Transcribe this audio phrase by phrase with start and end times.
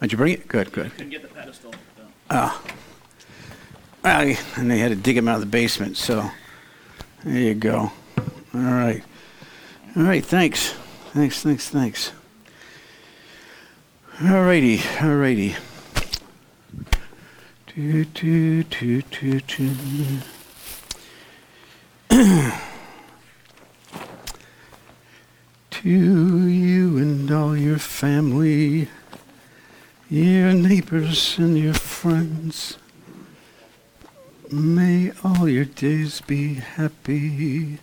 [0.00, 0.48] Did you bring it?
[0.48, 0.92] Good, good.
[0.92, 1.74] Couldn't get the pedestal.
[2.30, 2.62] Oh.
[4.02, 6.30] Well, and they had to dig him out of the basement, so
[7.22, 7.92] there you go.
[8.54, 9.02] All right.
[9.94, 10.74] All right, thanks.
[11.12, 12.12] Thanks, thanks, thanks.
[14.22, 15.56] All righty, all righty.
[17.74, 19.70] Do, do, do, do, do.
[25.70, 28.88] to you and all your family,
[30.10, 32.76] your neighbors and your friends.
[34.50, 37.78] May all your days be happy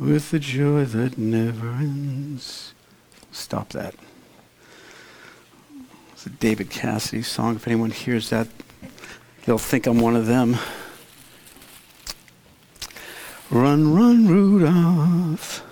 [0.00, 2.74] with the joy that never ends.
[3.30, 3.94] Stop that.
[6.12, 7.54] It's a David Cassidy song.
[7.54, 8.48] If anyone hears that,
[9.46, 10.56] they'll think I'm one of them.
[13.48, 15.62] Run, run, Rudolph.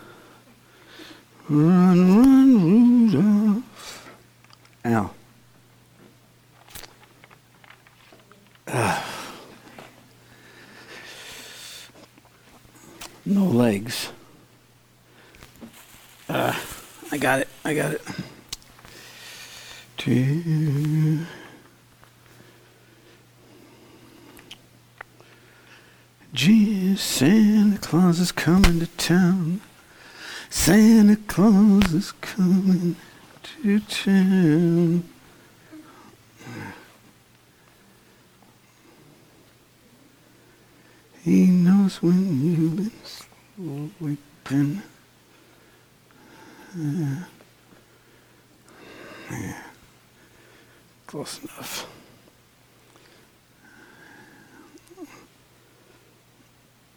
[1.49, 4.09] Run, run, Rudolph.
[4.85, 5.16] Ow.
[13.29, 14.11] No legs.
[16.29, 16.57] Uh,
[17.11, 17.49] I got it.
[17.65, 18.03] I got it.
[19.97, 21.27] Two.
[26.33, 29.61] Gee, Santa Claus is coming to town.
[30.49, 32.95] Santa Claus is coming
[33.43, 35.03] to town.
[41.27, 42.93] He knows when you've been
[43.59, 44.83] sleeping.
[46.79, 47.25] Yeah.
[49.33, 49.63] Yeah.
[51.09, 51.89] Close enough.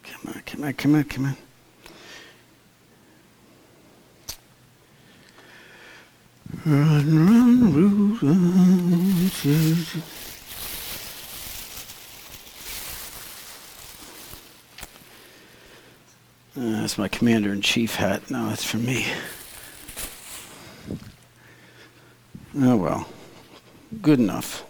[0.04, 1.38] Come on, come on, come on, come on.
[6.68, 9.46] Run, run, Rudolph.
[9.46, 10.29] Uh,
[16.90, 18.32] that's my commander in chief hat.
[18.32, 19.06] No, that's for me.
[22.58, 23.08] Oh well,
[24.02, 24.66] good enough.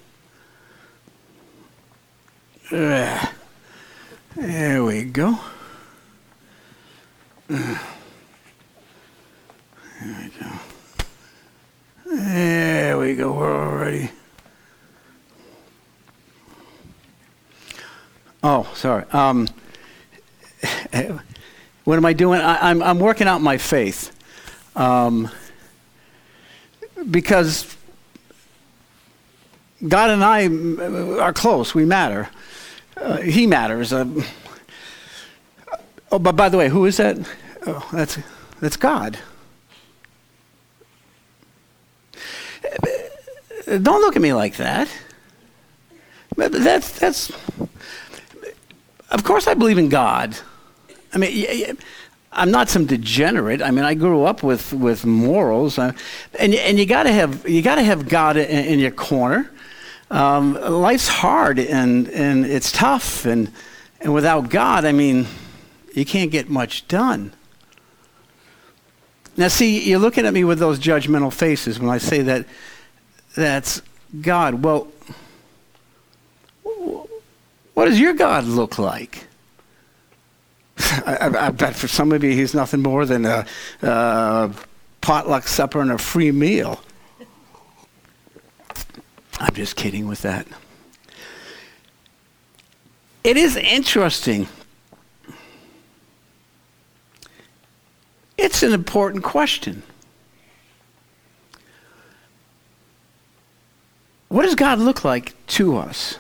[2.69, 3.25] Uh,
[4.35, 5.40] there we go.
[7.50, 7.78] Uh,
[10.02, 10.52] there we go.
[12.06, 13.31] There we go.
[13.31, 14.12] We're all ready.
[18.44, 19.06] Oh, sorry.
[19.13, 19.47] Um,
[21.89, 22.39] what am I doing?
[22.39, 24.16] I, am I'm, I'm working out my faith.
[24.75, 25.27] Um,
[27.09, 27.75] because
[29.88, 31.73] God and I are close.
[31.73, 32.29] We matter.
[32.95, 33.91] Uh, he matters.
[33.91, 34.05] Uh,
[36.11, 37.17] oh, but by the way, who is that?
[37.66, 38.19] Oh, that's,
[38.59, 39.17] that's God.
[43.66, 44.88] Don't look at me like that.
[46.35, 47.31] That's, that's,
[49.09, 50.38] of course, I believe in God.
[51.14, 51.78] I mean,
[52.31, 53.62] I'm not some degenerate.
[53.62, 55.94] I mean, I grew up with, with morals, uh,
[56.40, 59.50] and and you got to have you got to have God in, in your corner.
[60.12, 63.52] Um, life's hard and and it's tough, and
[64.02, 65.28] and without God, I mean,
[65.94, 67.34] you can't get much done.
[69.36, 72.46] Now, see, you're looking at me with those judgmental faces when I say that
[73.36, 73.81] that's
[74.22, 74.64] God.
[74.64, 74.90] Well,
[77.74, 79.28] what does your God look like?
[81.06, 83.45] I, I, bet for some of you he's nothing more than a,
[83.81, 84.51] a
[85.01, 86.81] potluck supper and a free meal.
[89.40, 90.47] I'm just kidding with that.
[93.23, 94.47] It is interesting.
[98.38, 99.84] It's an important question.
[104.29, 106.17] What does God look like to us?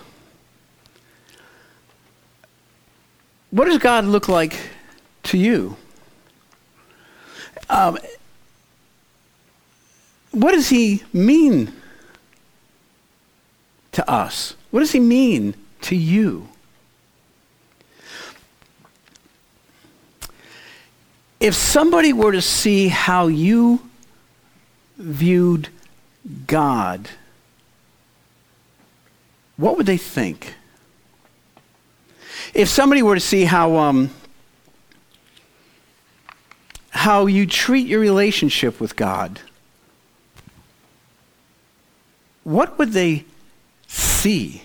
[3.51, 4.55] What does God look like
[5.23, 5.75] to you?
[7.69, 7.97] Um,
[10.31, 11.73] what does He mean
[13.91, 14.55] to us?
[14.69, 16.49] What does He mean to you?
[21.39, 23.89] If somebody were to see how you
[24.97, 25.69] viewed
[26.45, 27.09] God,
[29.55, 30.55] what would they think?
[32.53, 34.09] If somebody were to see how, um,
[36.89, 39.39] how you treat your relationship with God,
[42.43, 43.25] what would they
[43.87, 44.63] see?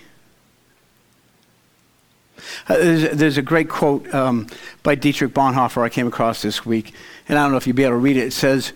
[2.67, 4.47] Uh, there's, there's, a great quote um,
[4.81, 6.93] by Dietrich Bonhoeffer I came across this week,
[7.27, 8.25] and I don't know if you'll be able to read it.
[8.25, 8.73] It says,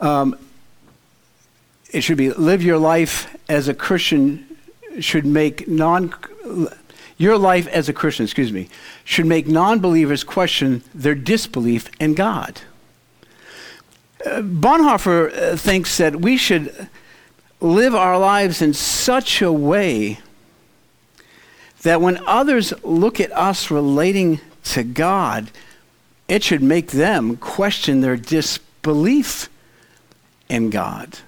[0.00, 0.38] um,
[1.90, 4.46] it should be live your life as a Christian
[5.00, 6.14] should make non
[7.18, 8.68] your life as a Christian, excuse me,
[9.04, 12.60] should make non-believers question their disbelief in God.
[14.24, 16.88] Uh, Bonhoeffer uh, thinks that we should
[17.60, 20.18] live our lives in such a way
[21.82, 25.50] that when others look at us relating to God,
[26.28, 29.48] it should make them question their disbelief
[30.48, 31.18] in God.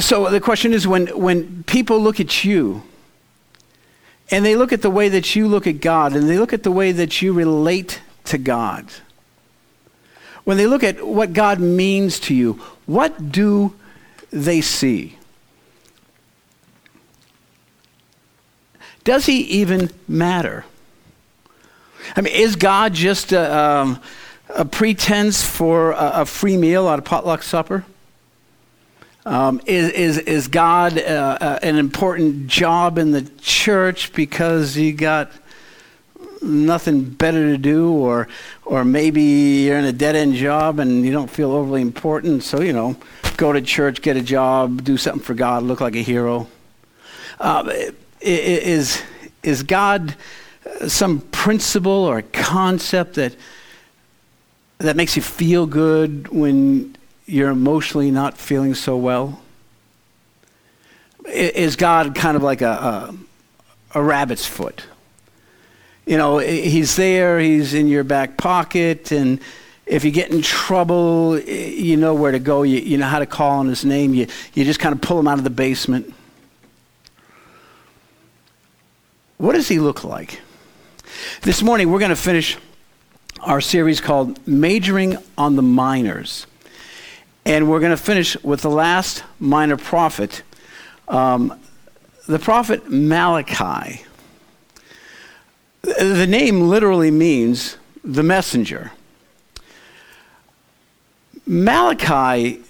[0.00, 2.82] So the question is when, when people look at you
[4.30, 6.62] and they look at the way that you look at God and they look at
[6.62, 8.86] the way that you relate to God,
[10.44, 12.54] when they look at what God means to you,
[12.86, 13.74] what do
[14.30, 15.18] they see?
[19.04, 20.64] Does he even matter?
[22.16, 24.00] I mean, is God just a, um,
[24.48, 27.84] a pretense for a, a, free meal at a potluck supper?
[29.26, 34.92] Um, is, is, is God uh, uh, an important job in the church because you
[34.92, 35.32] got
[36.42, 38.28] nothing better to do, or,
[38.66, 42.60] or maybe you're in a dead end job and you don't feel overly important, so,
[42.60, 42.96] you know,
[43.38, 46.46] go to church, get a job, do something for God, look like a hero?
[47.40, 47.72] Uh,
[48.20, 49.02] is,
[49.42, 50.14] is God
[50.86, 53.34] some principle or concept that,
[54.78, 56.94] that makes you feel good when
[57.26, 59.40] you're emotionally not feeling so well?
[61.26, 63.14] Is God kind of like a,
[63.94, 64.84] a, a rabbit's foot?
[66.06, 69.40] You know, he's there, he's in your back pocket, and
[69.86, 73.26] if you get in trouble, you know where to go, you, you know how to
[73.26, 76.12] call on his name, you, you just kind of pull him out of the basement.
[79.38, 80.40] What does he look like?
[81.42, 82.58] This morning, we're going to finish
[83.40, 86.46] our series called Majoring on the Minors.
[87.46, 90.42] And we're going to finish with the last minor prophet,
[91.08, 91.60] um,
[92.26, 94.02] the prophet Malachi.
[95.82, 98.92] The name literally means the messenger.
[101.46, 102.62] Malachi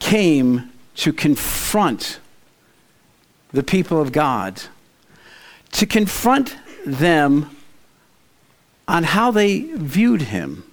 [0.00, 2.18] came to confront
[3.52, 4.60] the people of God,
[5.72, 7.56] to confront them
[8.88, 10.64] on how they viewed him,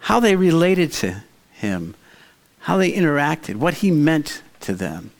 [0.00, 1.22] how they related to
[1.60, 1.94] him,
[2.60, 5.10] how they interacted, what he meant to them.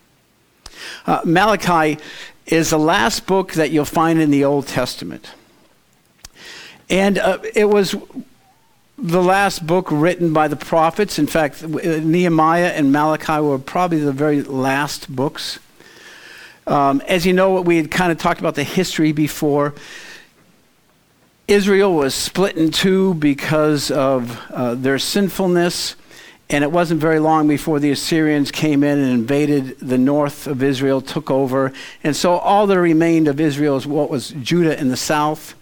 [1.07, 1.99] Uh, Malachi
[2.47, 5.31] is the last book that you'll find in the Old Testament.
[6.89, 7.95] And uh, it was
[8.99, 11.19] the last book written by the prophets.
[11.19, 15.59] In fact, Nehemiah and Malachi were probably the very last books.
[16.67, 19.75] Um, as you know, we had kind of talked about the history before.
[21.49, 25.97] Israel was split in two because of uh, their sinfulness.
[26.51, 30.65] And it wasn't very long before the Assyrians came in and invaded the north of
[30.65, 31.73] Israel, took over.
[32.03, 35.55] And so all that remained of Israel is what was Judah in the south.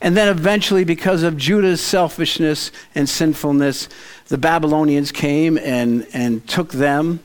[0.00, 3.88] And then eventually, because of Judah's selfishness and sinfulness,
[4.26, 7.20] the Babylonians came and, and took them.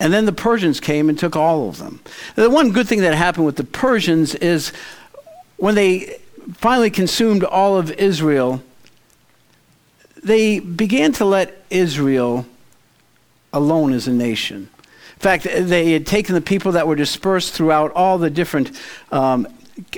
[0.00, 2.00] And then the Persians came and took all of them.
[2.34, 4.72] The one good thing that happened with the Persians is
[5.56, 6.18] when they
[6.54, 8.62] finally consumed all of Israel,
[10.24, 12.46] they began to let Israel
[13.52, 14.68] alone as a nation.
[14.76, 18.78] In fact, they had taken the people that were dispersed throughout all the different
[19.12, 19.46] um,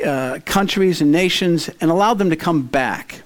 [0.04, 3.22] uh, countries and nations and allowed them to come back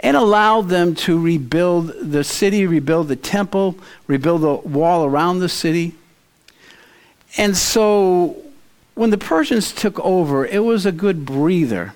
[0.00, 5.48] and allowed them to rebuild the city, rebuild the temple, rebuild the wall around the
[5.48, 5.94] city.
[7.38, 8.36] And so
[8.94, 11.94] when the Persians took over, it was a good breather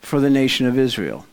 [0.00, 1.26] for the nation of Israel.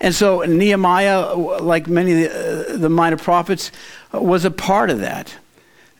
[0.00, 3.72] And so Nehemiah, like many of the, uh, the minor prophets,
[4.12, 5.34] was a part of that.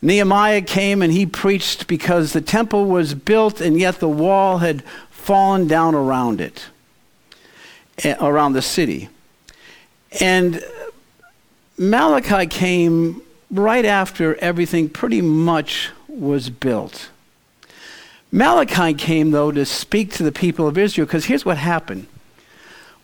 [0.03, 4.85] Nehemiah came and he preached because the temple was built and yet the wall had
[5.11, 6.67] fallen down around it,
[8.21, 9.09] around the city.
[10.21, 10.63] And
[11.79, 17.09] Malachi came right after everything pretty much was built.
[18.31, 22.07] Malachi came, though, to speak to the people of Israel because here's what happened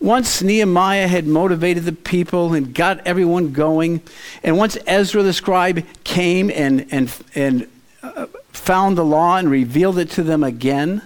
[0.02, 4.02] once Nehemiah had motivated the people and got everyone going,
[4.42, 7.68] and once Ezra the scribe came and, and, and
[8.02, 11.02] uh, found the law and revealed it to them again,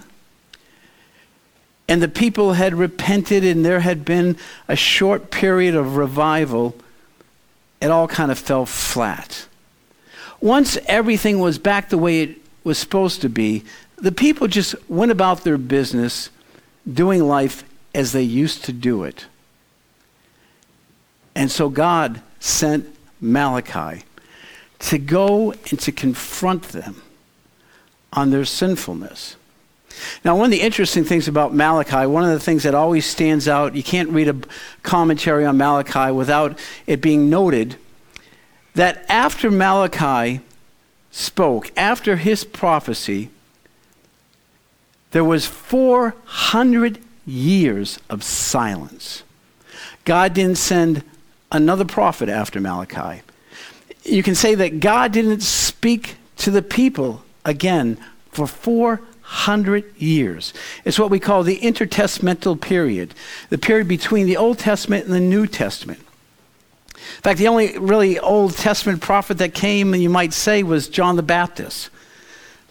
[1.87, 4.35] and the people had repented and there had been
[4.67, 6.75] a short period of revival,
[7.79, 9.47] it all kind of fell flat.
[10.41, 13.63] Once everything was back the way it was supposed to be,
[13.97, 16.31] the people just went about their business
[16.91, 17.63] doing life
[17.97, 19.25] as they used to do it.
[21.33, 24.03] And so God sent Malachi
[24.79, 27.01] to go and to confront them
[28.13, 29.35] on their sinfulness.
[30.23, 33.47] Now, one of the interesting things about Malachi, one of the things that always stands
[33.47, 34.35] out, you can't read a
[34.83, 37.77] commentary on Malachi without it being noted
[38.75, 40.41] that after Malachi
[41.09, 43.31] spoke, after his prophecy,
[45.09, 49.23] there was 400 years of silence.
[50.05, 51.03] God didn't send
[51.51, 53.21] another prophet after Malachi.
[54.03, 57.97] You can say that God didn't speak to the people again
[58.31, 60.53] for 400 years.
[60.85, 63.13] It's what we call the intertestamental period,
[63.49, 65.99] the period between the Old Testament and the New Testament.
[66.95, 71.17] In fact, the only really Old Testament prophet that came, you might say, was John
[71.17, 71.89] the Baptist,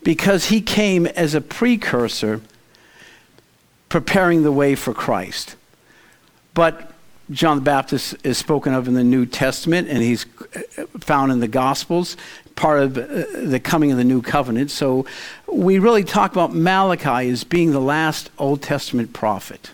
[0.03, 2.41] because he came as a precursor
[3.97, 5.57] preparing the way for Christ.
[6.53, 6.93] But
[7.31, 10.27] John the Baptist is spoken of in the New Testament, and he's
[11.01, 12.15] found in the Gospels,
[12.57, 14.71] part of uh, the coming of the New Covenant.
[14.71, 15.07] So
[15.51, 19.71] we really talk about Malachi as being the last Old Testament prophet.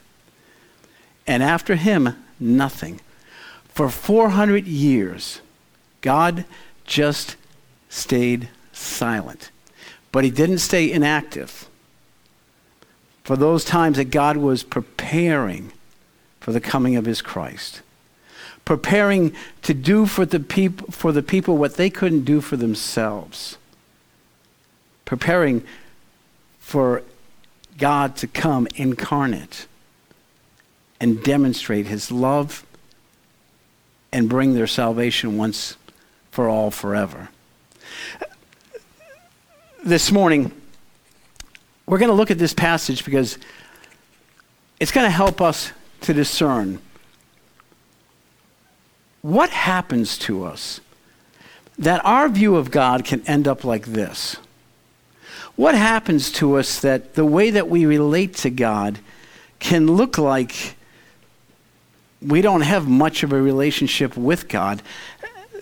[1.27, 3.01] And after him, nothing.
[3.71, 5.41] For 400 years,
[6.01, 6.45] God
[6.85, 7.35] just
[7.89, 9.51] stayed silent.
[10.13, 11.69] But he didn't stay inactive.
[13.25, 15.73] For those times that God was preparing
[16.41, 17.83] for the coming of his Christ,
[18.65, 23.59] preparing to do for the, peop- for the people what they couldn't do for themselves,
[25.05, 25.63] preparing
[26.59, 27.03] for
[27.79, 29.67] God to come incarnate
[31.01, 32.65] and demonstrate his love
[34.13, 35.77] and bring their salvation once
[36.31, 37.29] for all forever.
[39.85, 40.53] This morning,
[41.93, 43.37] we're going to look at this passage because
[44.81, 46.79] it's going to help us to discern
[49.21, 50.81] what happens to us
[51.77, 54.39] that our view of God can end up like this.
[55.55, 58.99] What happens to us that the way that we relate to God
[59.59, 60.77] can look like
[62.23, 64.81] we don't have much of a relationship with God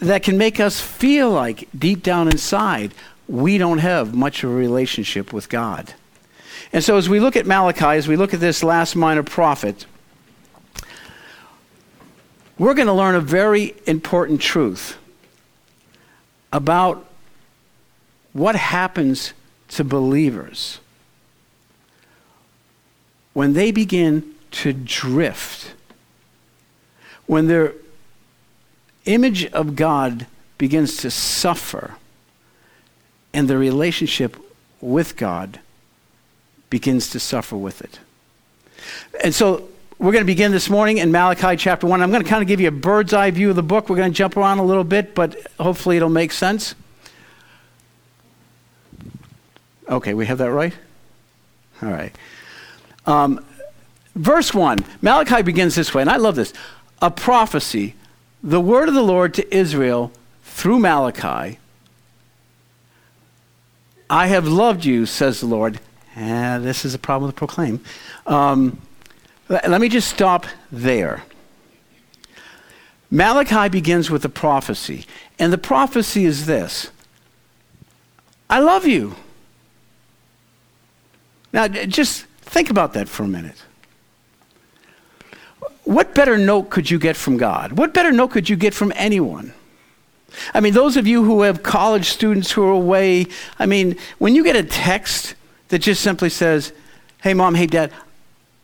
[0.00, 2.94] that can make us feel like deep down inside
[3.26, 5.92] we don't have much of a relationship with God.
[6.72, 9.86] And so, as we look at Malachi, as we look at this last minor prophet,
[12.58, 14.96] we're going to learn a very important truth
[16.52, 17.06] about
[18.32, 19.32] what happens
[19.68, 20.78] to believers
[23.32, 25.72] when they begin to drift
[27.26, 27.72] when their
[29.04, 30.26] image of God
[30.58, 31.94] begins to suffer
[33.32, 34.36] and the relationship
[34.80, 35.60] with God
[36.70, 37.98] begins to suffer with it.
[39.22, 42.00] And so we're going to begin this morning in Malachi chapter 1.
[42.00, 43.90] I'm going to kind of give you a bird's eye view of the book.
[43.90, 46.74] We're going to jump around a little bit, but hopefully it'll make sense.
[49.88, 50.72] Okay, we have that right?
[51.82, 52.16] All right.
[53.06, 53.44] Um,
[54.14, 56.52] verse 1, Malachi begins this way, and I love this
[57.02, 57.94] a prophecy,
[58.42, 60.12] the word of the Lord to Israel
[60.44, 61.58] through Malachi.
[64.08, 65.80] I have loved you, says the Lord.
[66.16, 67.80] And this is a problem to proclaim.
[68.26, 68.80] Um,
[69.48, 71.24] let me just stop there.
[73.10, 75.04] Malachi begins with a prophecy,
[75.38, 76.90] and the prophecy is this
[78.48, 79.16] I love you.
[81.52, 83.56] Now, just think about that for a minute
[85.90, 87.72] what better note could you get from God?
[87.72, 89.52] What better note could you get from anyone?
[90.54, 93.26] I mean, those of you who have college students who are away,
[93.58, 95.34] I mean, when you get a text
[95.70, 96.72] that just simply says,
[97.22, 97.92] hey, mom, hey, dad,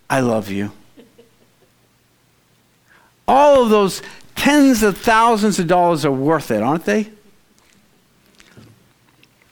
[0.09, 0.71] I love you.
[3.27, 4.03] All of those
[4.37, 7.11] tens of thousands of dollars are worth it, aren't they?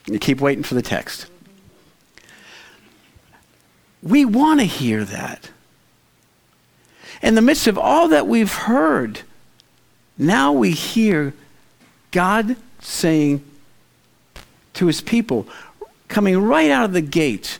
[0.07, 1.27] You keep waiting for the text.
[4.03, 5.49] We want to hear that
[7.21, 9.21] in the midst of all that we've heard,
[10.17, 11.33] now we hear
[12.11, 13.43] God saying
[14.73, 15.47] to his people,
[16.15, 17.59] coming right out of the gate,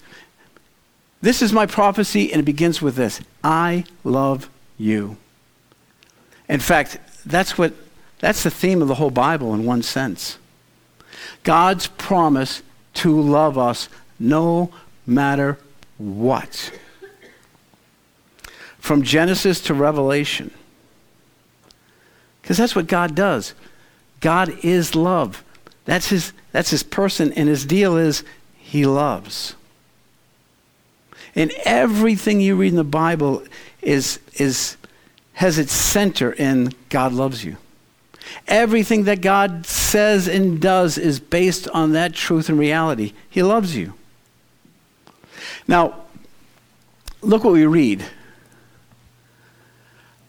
[1.21, 5.17] This is my prophecy, and it begins with this I love you.
[6.47, 7.73] In fact, that's what
[8.19, 10.37] that's the theme of the whole Bible in one sense.
[11.43, 12.63] God's promise
[12.95, 14.71] to love us no
[15.05, 15.57] matter
[15.97, 16.71] what
[18.79, 20.51] from Genesis to Revelation.
[22.41, 23.53] Because that's what God does.
[24.21, 25.43] God is love.
[25.85, 28.23] That's his, that's his person, and his deal is
[28.65, 29.53] he loves.
[31.35, 33.43] And everything you read in the Bible
[33.83, 34.75] is, is,
[35.33, 37.57] has its center in God loves you.
[38.47, 43.13] Everything that God says and does is based on that truth and reality.
[43.29, 43.93] He loves you.
[45.67, 46.05] Now,
[47.21, 48.03] look what we read.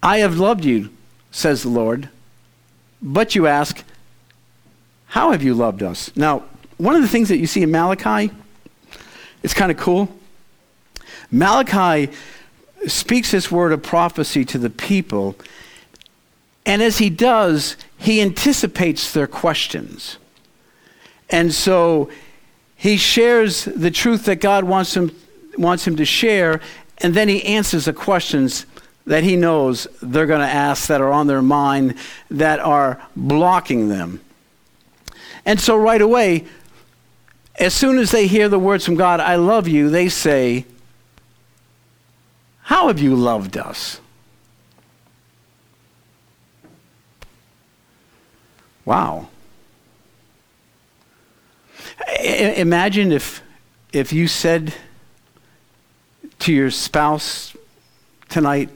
[0.02, 0.90] I have loved you,
[1.30, 2.10] says the Lord.
[3.00, 3.82] But you ask,
[5.06, 6.14] how have you loved us?
[6.14, 6.44] Now,
[6.78, 8.33] one of the things that you see in Malachi,
[9.42, 10.09] it's kind of cool.
[11.30, 12.11] Malachi
[12.87, 15.37] speaks this word of prophecy to the people,
[16.64, 20.18] and as he does, he anticipates their questions.
[21.30, 22.11] And so
[22.76, 25.14] he shares the truth that God wants him,
[25.56, 26.61] wants him to share,
[26.99, 28.66] and then he answers the questions
[29.06, 31.95] that he knows they're going to ask that are on their mind
[32.30, 34.21] that are blocking them.
[35.45, 36.45] And so right away,
[37.58, 40.66] as soon as they hear the words from God, I love you, they say,
[42.62, 44.00] How have you loved us?
[48.84, 49.28] Wow.
[52.06, 53.42] I- imagine if,
[53.92, 54.75] if you said
[56.40, 57.56] to your spouse
[58.28, 58.68] tonight,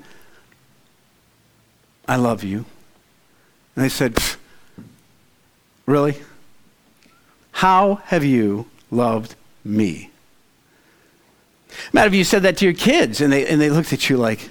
[2.09, 2.65] I love you.
[3.77, 4.19] And they said,
[5.87, 6.17] Really?
[7.61, 10.09] How have you loved me?
[11.93, 14.17] Matter if you said that to your kids and they, and they looked at you
[14.17, 14.49] like,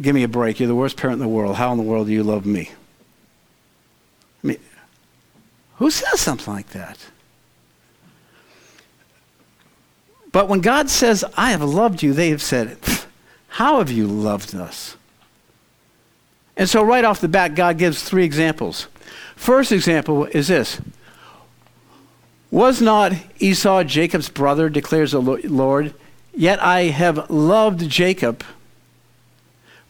[0.00, 0.60] Give me a break.
[0.60, 1.56] You're the worst parent in the world.
[1.56, 2.70] How in the world do you love me?
[4.44, 4.58] I mean,
[5.78, 6.96] who says something like that?
[10.30, 12.78] But when God says, I have loved you, they have said,
[13.48, 14.96] How have you loved us?
[16.56, 18.86] And so, right off the bat, God gives three examples.
[19.34, 20.80] First example is this
[22.50, 25.94] Was not Esau Jacob's brother, declares the Lord?
[26.34, 28.42] Yet I have loved Jacob,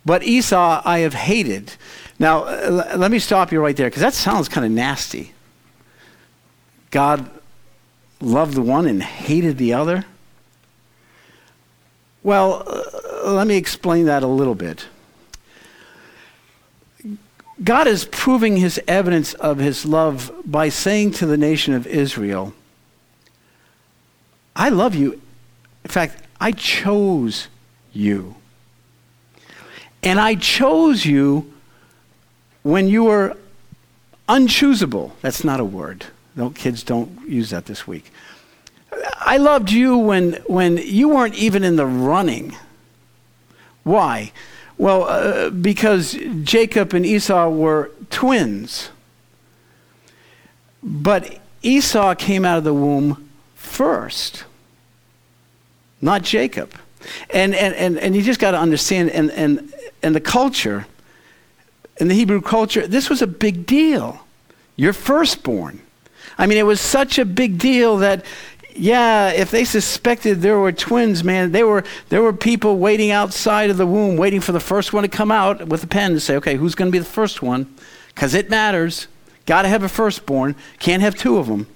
[0.04, 1.74] but Esau I have hated.
[2.18, 2.44] Now,
[2.96, 5.32] let me stop you right there, because that sounds kind of nasty.
[6.90, 7.30] God
[8.20, 10.04] loved the one and hated the other?
[12.22, 14.86] Well, uh, let me explain that a little bit.
[17.62, 22.54] God is proving his evidence of his love by saying to the nation of Israel,
[24.56, 25.20] I love you.
[25.84, 27.48] In fact, I chose
[27.92, 28.36] you.
[30.02, 31.52] And I chose you
[32.62, 33.36] when you were
[34.28, 35.12] unchoosable.
[35.20, 36.06] That's not a word.
[36.36, 38.10] No, kids don't use that this week.
[39.18, 42.56] I loved you when, when you weren't even in the running.
[43.82, 44.32] Why?
[44.80, 48.88] Well, uh, because Jacob and Esau were twins.
[50.82, 54.44] But Esau came out of the womb first,
[56.00, 56.72] not Jacob.
[57.28, 59.70] And, and, and, and you just got to understand, and, and,
[60.02, 60.86] and the culture,
[61.98, 64.24] in the Hebrew culture, this was a big deal.
[64.76, 65.82] You're firstborn.
[66.38, 68.24] I mean, it was such a big deal that
[68.80, 73.68] yeah, if they suspected there were twins, man, there were, there were people waiting outside
[73.68, 76.20] of the womb, waiting for the first one to come out with a pen to
[76.20, 77.74] say, okay, who's going to be the first one?
[78.08, 79.06] Because it matters.
[79.44, 80.56] Got to have a firstborn.
[80.78, 81.66] Can't have two of them.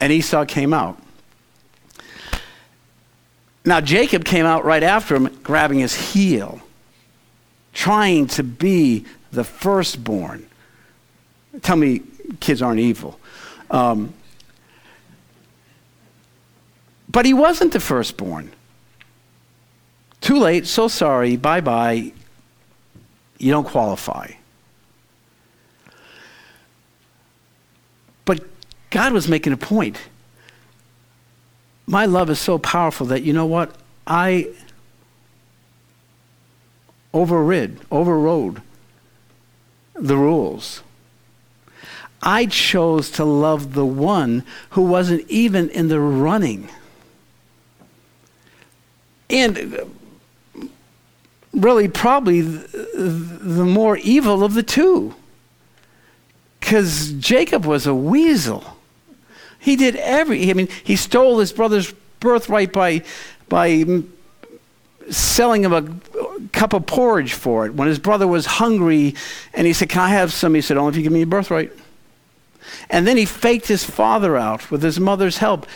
[0.00, 0.98] And Esau came out.
[3.66, 6.62] Now, Jacob came out right after him, grabbing his heel,
[7.74, 10.46] trying to be the firstborn.
[11.60, 12.02] Tell me
[12.40, 13.20] kids aren't evil.
[13.70, 14.14] Um,
[17.12, 18.50] but he wasn't the firstborn.
[20.22, 22.12] Too late, so sorry, bye bye.
[23.38, 24.30] You don't qualify.
[28.24, 28.44] But
[28.90, 29.98] God was making a point.
[31.86, 33.74] My love is so powerful that, you know what?
[34.06, 34.48] I
[37.12, 38.62] overrid, overrode
[39.94, 40.82] the rules.
[42.22, 46.68] I chose to love the one who wasn't even in the running.
[49.32, 49.96] And
[51.54, 55.14] really, probably the more evil of the two.
[56.60, 58.76] Because Jacob was a weasel.
[59.58, 63.02] He did every, I mean, he stole his brother's birthright by,
[63.48, 63.84] by
[65.10, 69.14] selling him a cup of porridge for it when his brother was hungry
[69.54, 70.54] and he said, Can I have some?
[70.54, 71.72] He said, Only if you give me a birthright.
[72.90, 75.66] And then he faked his father out with his mother's help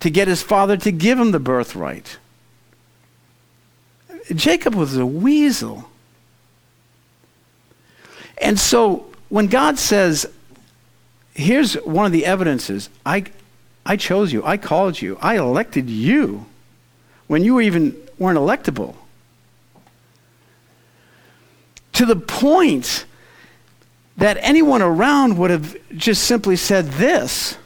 [0.00, 2.18] to get his father to give him the birthright.
[4.32, 5.90] Jacob was a weasel.
[8.38, 10.26] And so when God says,
[11.34, 13.24] here's one of the evidences I,
[13.84, 16.46] I chose you, I called you, I elected you
[17.26, 18.96] when you even weren't electable.
[21.94, 23.06] To the point
[24.16, 27.56] that anyone around would have just simply said this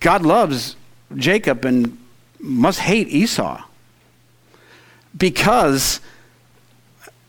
[0.00, 0.76] God loves
[1.14, 1.96] Jacob and
[2.40, 3.62] must hate Esau.
[5.16, 6.00] Because,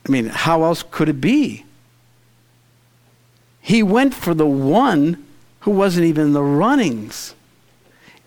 [0.07, 1.65] I mean, how else could it be?
[3.61, 5.25] He went for the one
[5.61, 7.35] who wasn't even in the runnings.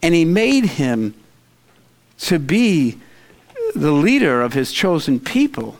[0.02, 1.14] And he made him
[2.20, 2.98] to be
[3.74, 5.76] the leader of his chosen people.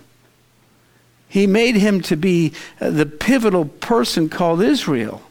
[1.28, 5.22] He made him to be uh, the pivotal person called Israel.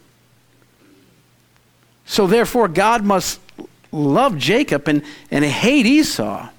[2.05, 3.39] So therefore, God must
[3.91, 6.49] love Jacob and, and hate Esau.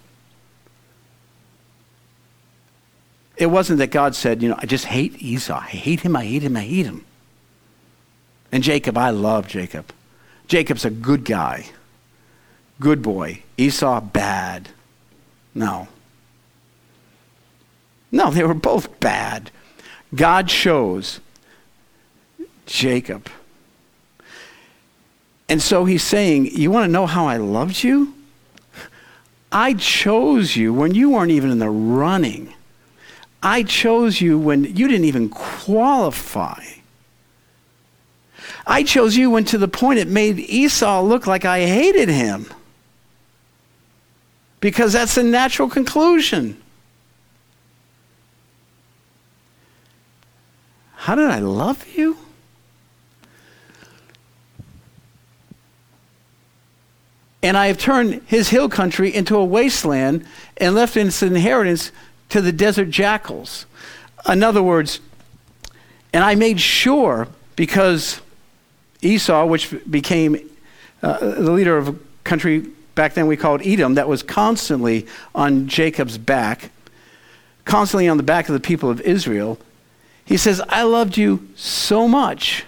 [3.36, 5.58] It wasn't that God said, you know, I just hate Esau.
[5.58, 7.04] I hate him, I hate him, I hate him.
[8.50, 9.92] And Jacob, I love Jacob.
[10.48, 11.66] Jacob's a good guy,
[12.80, 13.42] good boy.
[13.58, 14.68] Esau, bad.
[15.54, 15.88] No.
[18.12, 19.50] No, they were both bad.
[20.14, 21.20] God chose
[22.66, 23.28] Jacob.
[25.48, 28.14] And so he's saying, You want to know how I loved you?
[29.52, 32.52] I chose you when you weren't even in the running.
[33.42, 36.62] I chose you when you didn't even qualify.
[38.66, 42.46] I chose you when to the point it made Esau look like I hated him.
[44.60, 46.60] Because that's the natural conclusion.
[50.94, 52.16] How did I love you?
[57.42, 61.92] And I have turned his hill country into a wasteland and left its inheritance
[62.28, 63.66] to the desert jackals.
[64.28, 65.00] In other words,
[66.12, 68.20] and I made sure because
[69.02, 70.38] Esau, which became
[71.02, 75.68] uh, the leader of a country back then we called Edom, that was constantly on
[75.68, 76.70] Jacob's back,
[77.64, 79.58] constantly on the back of the people of Israel,
[80.24, 82.64] he says, I loved you so much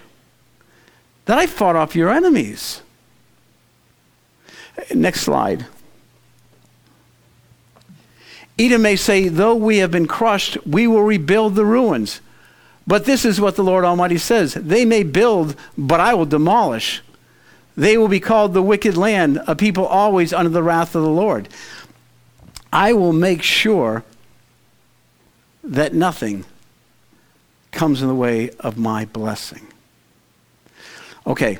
[1.25, 2.81] that I fought off your enemies.
[4.93, 5.65] Next slide.
[8.59, 12.19] Edom may say, Though we have been crushed, we will rebuild the ruins.
[12.85, 17.01] But this is what the Lord Almighty says They may build, but I will demolish.
[17.77, 21.09] They will be called the wicked land, a people always under the wrath of the
[21.09, 21.47] Lord.
[22.73, 24.03] I will make sure
[25.63, 26.43] that nothing
[27.71, 29.65] comes in the way of my blessing.
[31.25, 31.59] Okay.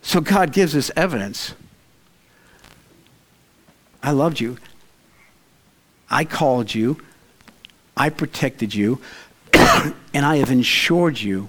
[0.00, 1.54] So God gives us evidence.
[4.02, 4.58] I loved you.
[6.10, 7.00] I called you.
[7.96, 9.00] I protected you.
[9.52, 11.48] and I have ensured you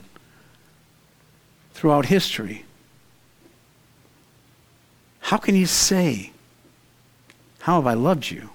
[1.74, 2.66] throughout history.
[5.22, 6.32] How can you say,
[7.60, 8.50] How have I loved you?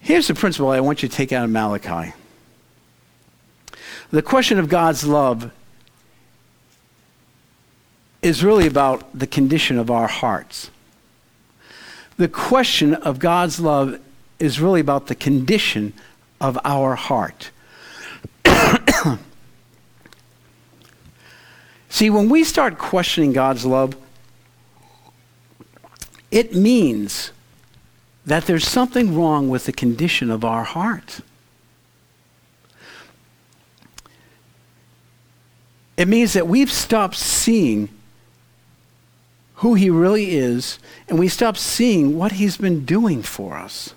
[0.00, 2.14] Here's the principle I want you to take out of Malachi.
[4.10, 5.50] The question of God's love
[8.22, 10.70] is really about the condition of our hearts.
[12.16, 14.00] The question of God's love
[14.38, 15.92] is really about the condition
[16.40, 17.50] of our heart.
[21.88, 23.96] See, when we start questioning God's love,
[26.30, 27.32] it means
[28.26, 31.20] that there's something wrong with the condition of our heart.
[35.96, 37.88] It means that we've stopped seeing
[39.58, 43.92] who he really is, and we stop seeing what he's been doing for us.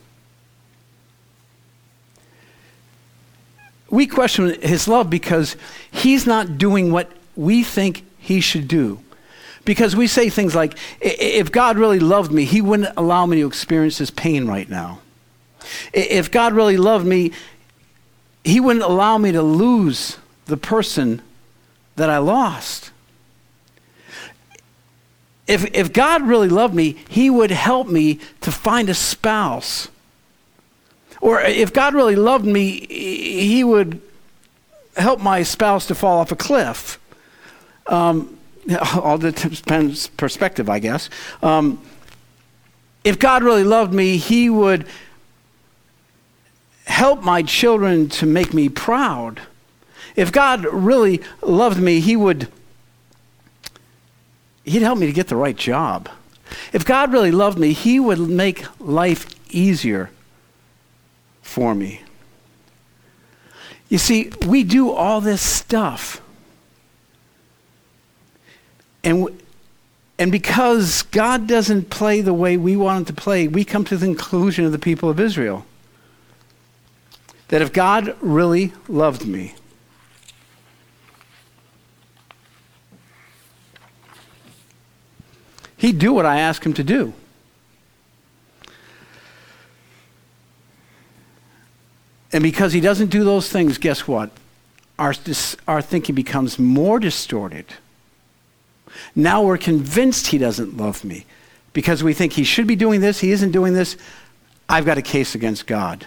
[3.90, 5.56] We question his love because
[5.92, 9.02] he's not doing what we think he should do.
[9.64, 13.48] Because we say things like, if God really loved me, he wouldn't allow me to
[13.48, 15.00] experience this pain right now.
[15.94, 17.34] If God really loved me,
[18.44, 21.22] he wouldn't allow me to lose the person
[21.98, 22.91] that I lost.
[25.52, 29.90] If, if God really loved me, he would help me to find a spouse.
[31.20, 34.02] Or if God really loved me, he would
[34.96, 36.98] help my spouse to fall off a cliff.
[37.88, 38.38] Um,
[38.94, 41.10] all depends perspective, I guess.
[41.44, 41.82] Um,
[43.04, 44.88] if God really loved me, He would
[46.86, 49.42] help my children to make me proud.
[50.16, 52.48] If God really loved me, He would
[54.64, 56.10] He'd help me to get the right job.
[56.74, 60.10] If God really loved me, He would make life easier
[61.42, 62.02] for me.
[63.90, 66.22] You see, we do all this stuff
[69.04, 69.42] and,
[70.18, 73.98] And because God doesn't play the way we want him to play, we come to
[73.98, 75.66] the conclusion of the people of Israel
[77.48, 79.56] that if God really loved me,
[85.82, 87.12] he'd do what I ask him to do.
[92.32, 94.30] And because he doesn't do those things, guess what?
[95.00, 95.16] Our,
[95.68, 97.66] our thinking becomes more distorted.
[99.16, 101.26] Now we're convinced he doesn't love me
[101.74, 103.98] because we think he should be doing this, he isn't doing this.
[104.70, 106.06] I've got a case against God.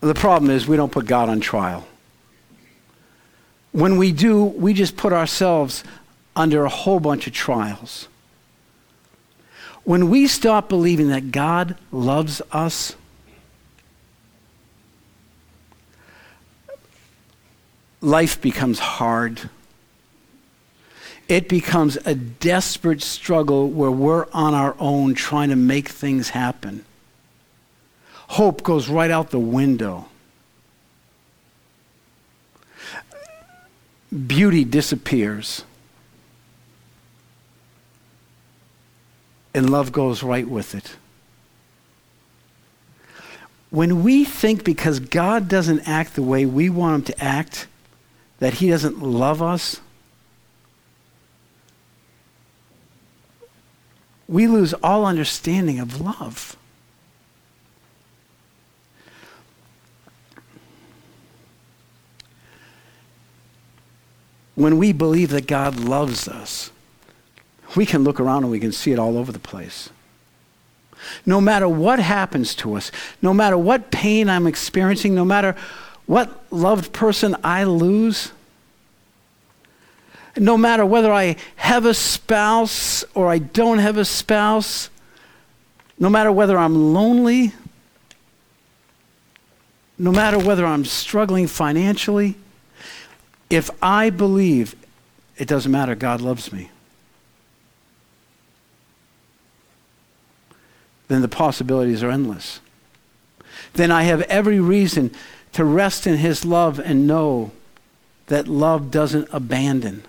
[0.00, 1.86] The problem is we don't put God on trial.
[3.72, 5.82] When we do, we just put ourselves
[6.36, 8.08] under a whole bunch of trials.
[9.84, 12.94] When we stop believing that God loves us,
[18.00, 19.48] life becomes hard.
[21.28, 26.84] It becomes a desperate struggle where we're on our own trying to make things happen
[28.32, 30.08] hope goes right out the window.
[34.12, 35.64] Beauty disappears.
[39.54, 40.96] And love goes right with it.
[43.70, 47.66] When we think because God doesn't act the way we want him to act,
[48.38, 49.80] that he doesn't love us,
[54.28, 56.56] we lose all understanding of love.
[64.54, 66.70] When we believe that God loves us,
[67.74, 69.90] we can look around and we can see it all over the place.
[71.26, 75.56] No matter what happens to us, no matter what pain I'm experiencing, no matter
[76.06, 78.32] what loved person I lose,
[80.36, 84.90] no matter whether I have a spouse or I don't have a spouse,
[85.98, 87.52] no matter whether I'm lonely,
[89.98, 92.36] no matter whether I'm struggling financially,
[93.52, 94.74] if I believe,
[95.36, 96.70] it doesn't matter, God loves me,
[101.08, 102.60] then the possibilities are endless.
[103.74, 105.10] Then I have every reason
[105.52, 107.50] to rest in His love and know
[108.28, 110.02] that love doesn't abandon.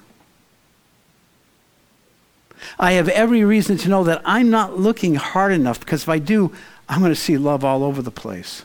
[2.79, 6.19] I have every reason to know that I'm not looking hard enough because if I
[6.19, 6.53] do,
[6.87, 8.63] I'm going to see love all over the place.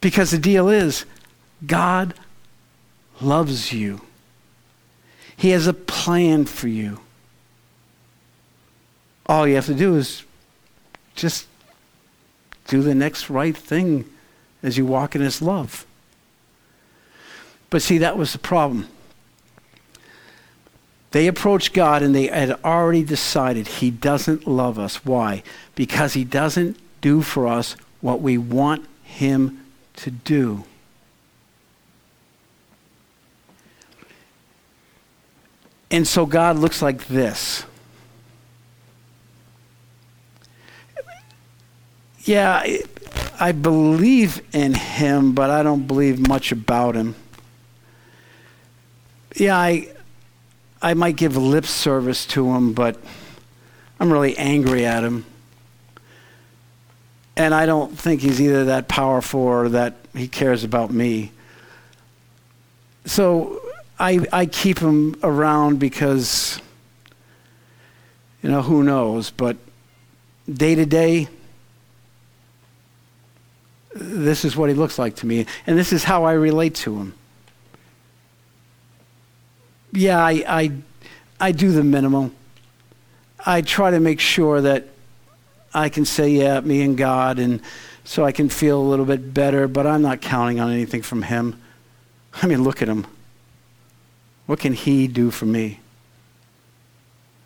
[0.00, 1.04] Because the deal is,
[1.66, 2.14] God
[3.20, 4.00] loves you.
[5.36, 7.00] He has a plan for you.
[9.26, 10.22] All you have to do is
[11.14, 11.46] just
[12.68, 14.04] do the next right thing
[14.62, 15.86] as you walk in His love.
[17.70, 18.88] But see, that was the problem.
[21.10, 25.04] They approached God and they had already decided He doesn't love us.
[25.04, 25.42] Why?
[25.74, 29.65] Because He doesn't do for us what we want Him
[29.96, 30.64] to do.
[35.90, 37.64] And so God looks like this.
[42.24, 42.64] Yeah,
[43.38, 47.14] I, believe in him, but I don't believe much about him.
[49.36, 49.94] Yeah, I,
[50.82, 52.98] I might give lip service to him, but
[54.00, 55.24] I'm really angry at him.
[57.36, 61.32] And I don't think he's either that powerful or that he cares about me.
[63.04, 63.60] So
[63.98, 66.60] I, I keep him around because,
[68.42, 69.30] you know, who knows?
[69.30, 69.58] But
[70.50, 71.28] day to day,
[73.94, 75.46] this is what he looks like to me.
[75.66, 77.14] And this is how I relate to him.
[79.92, 80.72] Yeah, I, I,
[81.40, 82.30] I do the minimal.
[83.44, 84.88] I try to make sure that
[85.76, 87.60] I can say, yeah, me and God, and
[88.02, 91.20] so I can feel a little bit better, but I'm not counting on anything from
[91.20, 91.60] Him.
[92.32, 93.06] I mean, look at Him.
[94.46, 95.80] What can He do for me?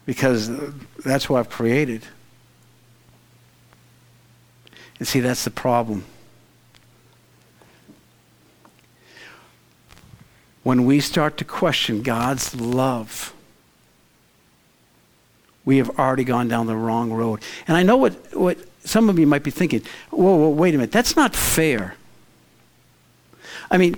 [0.06, 0.48] Because
[1.04, 2.04] that's what I've created.
[5.00, 6.04] And see, that's the problem.
[10.62, 13.34] When we start to question God's love,
[15.70, 17.40] we have already gone down the wrong road.
[17.68, 20.78] And I know what, what some of you might be thinking whoa, whoa, wait a
[20.78, 21.94] minute, that's not fair.
[23.70, 23.96] I mean,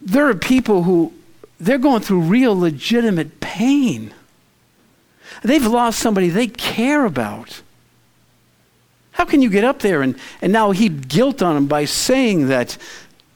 [0.00, 1.12] there are people who
[1.60, 4.14] they're going through real legitimate pain.
[5.42, 7.60] They've lost somebody they care about.
[9.10, 12.48] How can you get up there and, and now heap guilt on them by saying
[12.48, 12.78] that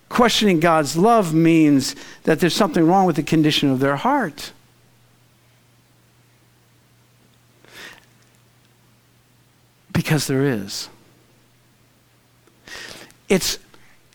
[0.09, 4.54] questioning God's love means that there's something wrong with the condition of their heart?
[9.95, 10.91] Because there is.
[13.31, 13.59] It's,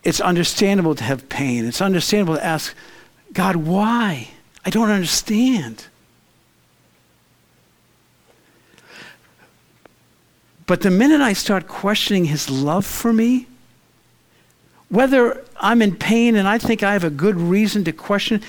[0.04, 1.64] it's understandable to have pain.
[1.64, 2.74] It's understandable to ask,
[3.32, 4.28] God, why?
[4.64, 5.86] I don't understand.
[10.66, 13.48] But the minute I start questioning his love for me,
[14.88, 18.42] whether I'm in pain and I think I have a good reason to question,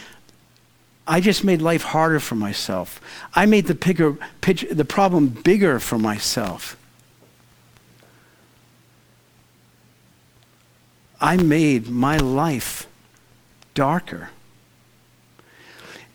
[1.07, 3.01] I just made life harder for myself.
[3.33, 6.77] I made the, bigger, the problem bigger for myself.
[11.21, 12.87] I made my life
[13.73, 14.29] darker.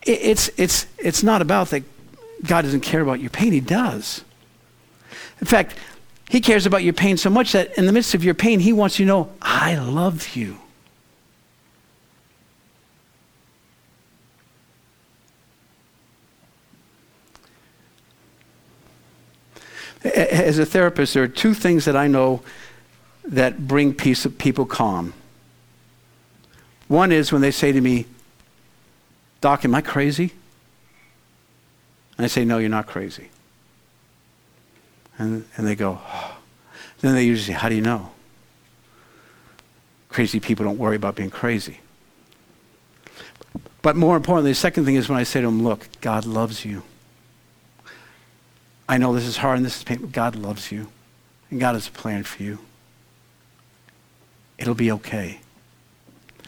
[0.02, 1.84] It's, it's, it's not about that
[2.44, 4.24] God doesn't care about your pain, He does.
[5.40, 5.76] In fact,
[6.28, 8.72] he cares about your pain so much that in the midst of your pain, He
[8.72, 10.58] wants you to know, I love you.
[20.04, 22.42] As a therapist, there are two things that I know
[23.28, 25.14] that bring peace, of people calm.
[26.88, 28.06] One is when they say to me,
[29.40, 30.32] Doc, am I crazy?
[32.16, 33.30] And I say, No, you're not crazy.
[35.18, 36.36] And, and they go, oh.
[37.00, 38.10] then they usually say, How do you know?
[40.08, 41.80] Crazy people don't worry about being crazy.
[43.82, 46.64] But more importantly, the second thing is when I say to them, Look, God loves
[46.64, 46.82] you.
[48.88, 50.08] I know this is hard and this is painful.
[50.08, 50.88] God loves you.
[51.50, 52.58] And God has a plan for you.
[54.58, 55.40] It'll be okay.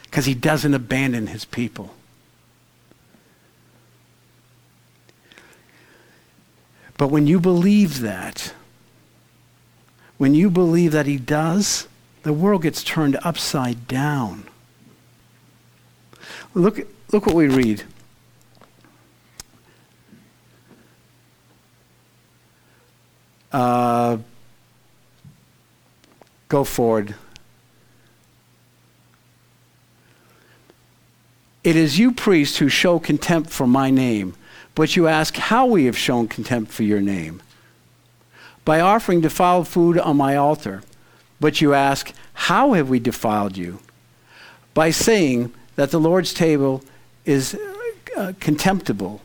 [0.05, 1.95] Because he doesn't abandon his people.
[6.97, 8.53] But when you believe that,
[10.19, 11.87] when you believe that He does,
[12.25, 14.45] the world gets turned upside down.
[16.55, 16.81] Look,
[17.13, 17.85] look what we read.
[23.53, 24.19] Uh,
[26.49, 27.15] go forward.
[31.69, 34.35] It is you, priests, who show contempt for my name,
[34.75, 37.43] but you ask how we have shown contempt for your name
[38.65, 40.83] by offering defiled food on my altar.
[41.41, 43.81] But you ask, How have we defiled you?
[44.73, 46.83] By saying that the Lord's table
[47.27, 47.55] is
[48.17, 49.21] uh, contemptible.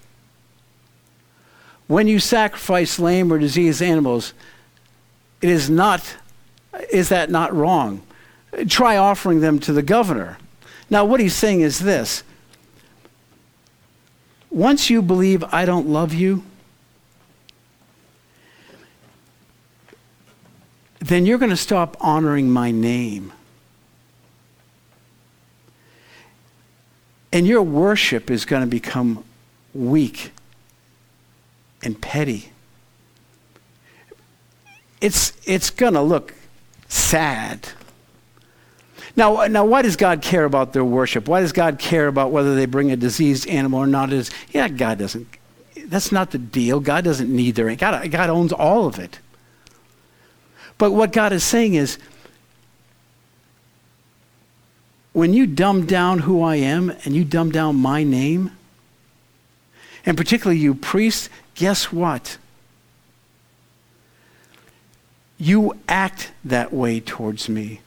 [1.87, 4.33] When you sacrifice lame or diseased animals,
[5.41, 6.17] it is not,
[6.91, 8.01] is that not wrong?
[8.67, 10.39] Try offering them to the governor.
[10.89, 12.21] Now, what he's saying is this
[14.53, 16.43] once you believe I don't love you,
[20.99, 23.33] then you're going to stop honoring my name.
[27.31, 29.25] And your worship is going to become
[29.73, 30.31] weak
[31.81, 32.51] and petty.
[35.01, 36.35] It's, it's going to look
[36.87, 37.69] sad.
[39.15, 41.27] Now, now, why does God care about their worship?
[41.27, 44.11] Why does God care about whether they bring a diseased animal or not?
[44.11, 45.27] Is yeah, God doesn't.
[45.85, 46.79] That's not the deal.
[46.79, 47.73] God doesn't need their.
[47.75, 49.19] God, God owns all of it.
[50.79, 51.99] But what God is saying is,
[55.11, 58.51] when you dumb down who I am and you dumb down my name,
[60.07, 62.37] and particularly you priests, guess what?
[65.37, 67.82] You act that way towards me.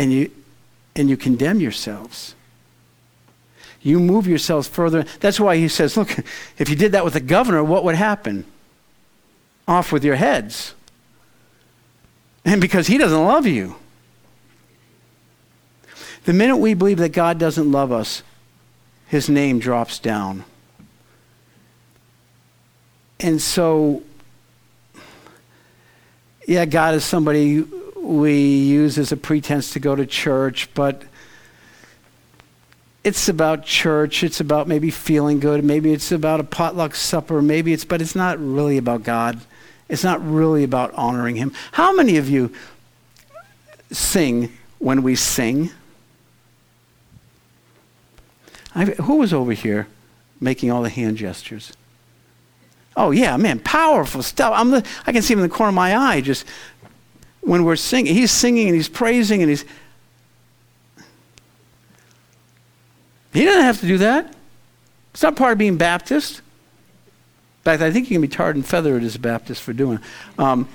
[0.00, 0.30] And you,
[0.96, 2.34] and you condemn yourselves.
[3.82, 5.04] You move yourselves further.
[5.20, 6.16] That's why he says, look,
[6.56, 8.46] if you did that with the governor, what would happen?
[9.68, 10.74] Off with your heads.
[12.46, 13.76] And because he doesn't love you.
[16.24, 18.22] The minute we believe that God doesn't love us,
[19.06, 20.44] his name drops down.
[23.18, 24.02] And so,
[26.48, 27.66] yeah, God is somebody
[28.00, 31.02] we use as a pretense to go to church, but
[33.02, 37.72] it's about church, it's about maybe feeling good, maybe it's about a potluck supper, maybe
[37.72, 39.40] it's, but it's not really about God.
[39.88, 41.52] It's not really about honoring Him.
[41.72, 42.52] How many of you
[43.90, 45.70] sing when we sing?
[48.74, 49.88] I, who was over here
[50.40, 51.72] making all the hand gestures?
[52.96, 54.52] Oh, yeah, man, powerful stuff.
[54.54, 56.44] I'm the, I can see him in the corner of my eye just
[57.40, 58.14] when we're singing.
[58.14, 59.64] He's singing and he's praising and he's
[63.32, 64.34] He doesn't have to do that.
[65.12, 66.38] It's not part of being Baptist.
[66.38, 69.98] In fact, I think you can be tarred and feathered as a Baptist for doing
[69.98, 70.40] it.
[70.40, 70.68] Um,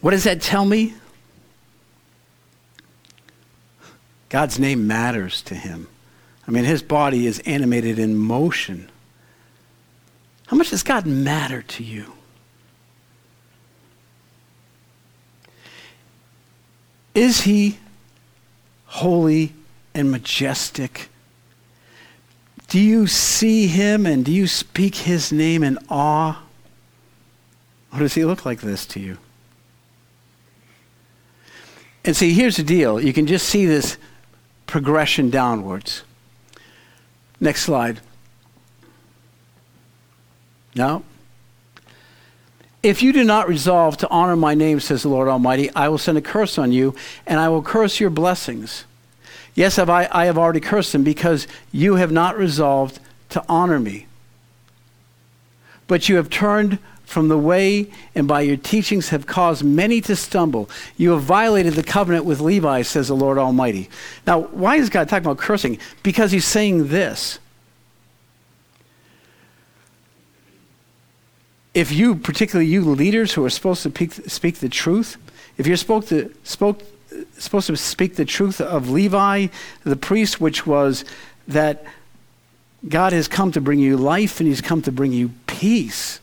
[0.00, 0.94] what does that tell me?
[4.28, 5.88] God's name matters to him.
[6.48, 8.90] I mean, his body is animated in motion.
[10.46, 12.12] How much does God matter to you?
[17.16, 17.78] Is he
[18.84, 19.54] holy
[19.94, 21.08] and majestic?
[22.68, 26.42] Do you see him and do you speak his name in awe?
[27.90, 29.16] Or does he look like this to you?
[32.04, 33.00] And see, here's the deal.
[33.00, 33.96] You can just see this
[34.66, 36.02] progression downwards.
[37.40, 38.00] Next slide.
[40.74, 41.02] No?
[42.86, 45.98] If you do not resolve to honor my name, says the Lord Almighty, I will
[45.98, 46.94] send a curse on you,
[47.26, 48.84] and I will curse your blessings.
[49.56, 53.80] Yes, have I, I have already cursed them because you have not resolved to honor
[53.80, 54.06] me.
[55.88, 60.14] But you have turned from the way and by your teachings have caused many to
[60.14, 60.70] stumble.
[60.96, 63.90] You have violated the covenant with Levi, says the Lord Almighty.
[64.28, 65.80] Now, why is God talking about cursing?
[66.04, 67.40] Because he's saying this.
[71.76, 75.16] If you, particularly you leaders who are supposed to speak, the truth,
[75.58, 76.82] if you're supposed to, spoke,
[77.38, 79.48] supposed to speak the truth of Levi,
[79.84, 81.04] the priest, which was
[81.46, 81.84] that
[82.88, 86.20] God has come to bring you life and he's come to bring you peace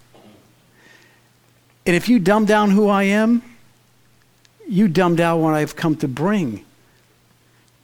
[1.86, 3.44] and if you dumb down who I am,
[4.68, 6.66] you dumb down what I've come to bring.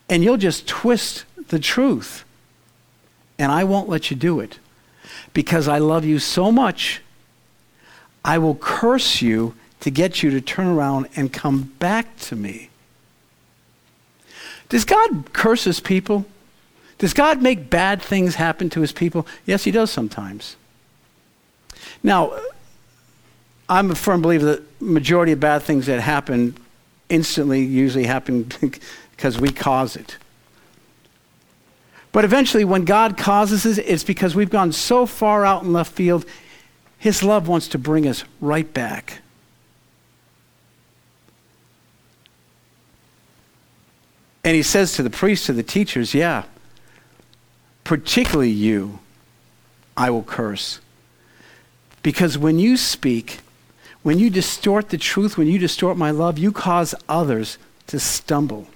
[0.07, 2.23] And you'll just twist the truth.
[3.37, 4.59] And I won't let you do it.
[5.33, 7.01] Because I love you so much,
[8.29, 12.69] I will curse you to get you to turn around and come back to me.
[14.69, 16.27] Does God curse his people?
[16.99, 19.25] Does God make bad things happen to his people?
[19.47, 20.57] Yes, he does sometimes.
[22.03, 22.39] Now,
[23.67, 26.55] I'm a firm believer that majority of bad things that happen
[27.09, 28.43] instantly usually happen
[29.15, 30.17] because we cause it.
[32.11, 35.93] But eventually, when God causes it, it's because we've gone so far out in left
[35.93, 36.27] field,
[36.99, 39.21] His love wants to bring us right back.
[44.43, 46.43] And He says to the priests, to the teachers, yeah,
[47.85, 48.99] particularly you,
[49.95, 50.81] I will curse.
[52.03, 53.39] Because when you speak,
[54.03, 58.67] when you distort the truth, when you distort my love, you cause others to stumble.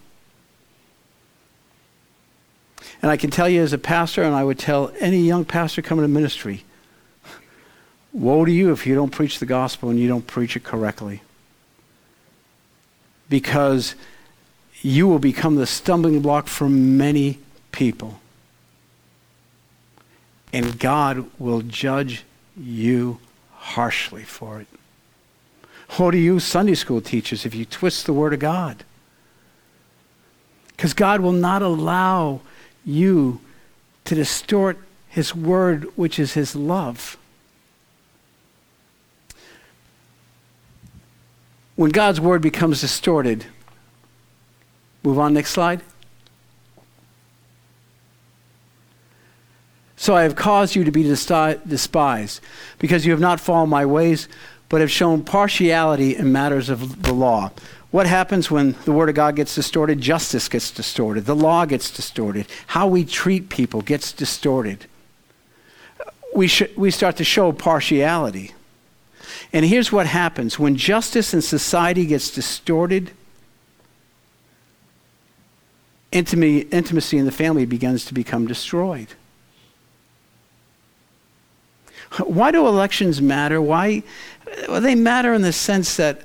[3.01, 5.81] And I can tell you as a pastor, and I would tell any young pastor
[5.81, 6.63] coming to ministry
[8.13, 11.21] woe to you if you don't preach the gospel and you don't preach it correctly.
[13.27, 13.95] Because
[14.81, 17.39] you will become the stumbling block for many
[17.71, 18.19] people.
[20.51, 22.23] And God will judge
[22.55, 23.17] you
[23.55, 24.67] harshly for it.
[25.97, 28.83] What do you Sunday school teachers if you twist the Word of God?
[30.69, 32.41] Because God will not allow
[32.85, 33.41] you
[34.05, 37.17] to distort His Word, which is His love.
[41.75, 43.45] When God's Word becomes distorted,
[45.01, 45.81] move on, next slide.
[49.95, 52.41] So I have caused you to be despised,
[52.77, 54.27] because you have not followed my ways,
[54.69, 57.51] but have shown partiality in matters of the law.
[57.91, 60.01] What happens when the Word of God gets distorted?
[60.01, 61.25] Justice gets distorted.
[61.25, 62.47] The law gets distorted.
[62.67, 64.87] How we treat people gets distorted.
[66.35, 68.53] We, sh- we start to show partiality.
[69.51, 73.11] And here's what happens when justice in society gets distorted,
[76.11, 79.07] intimacy in the family begins to become destroyed.
[82.19, 83.59] Why do elections matter?
[83.59, 84.03] Why?
[84.67, 86.21] Well, they matter in the sense that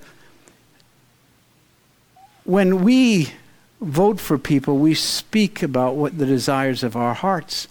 [2.45, 3.33] when we
[3.81, 7.69] vote for people, we speak about what the desires of our hearts.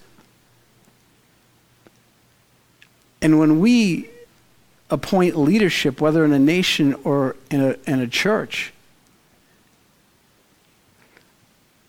[3.21, 4.09] And when we
[4.89, 8.73] appoint leadership, whether in a nation or in a, in a church,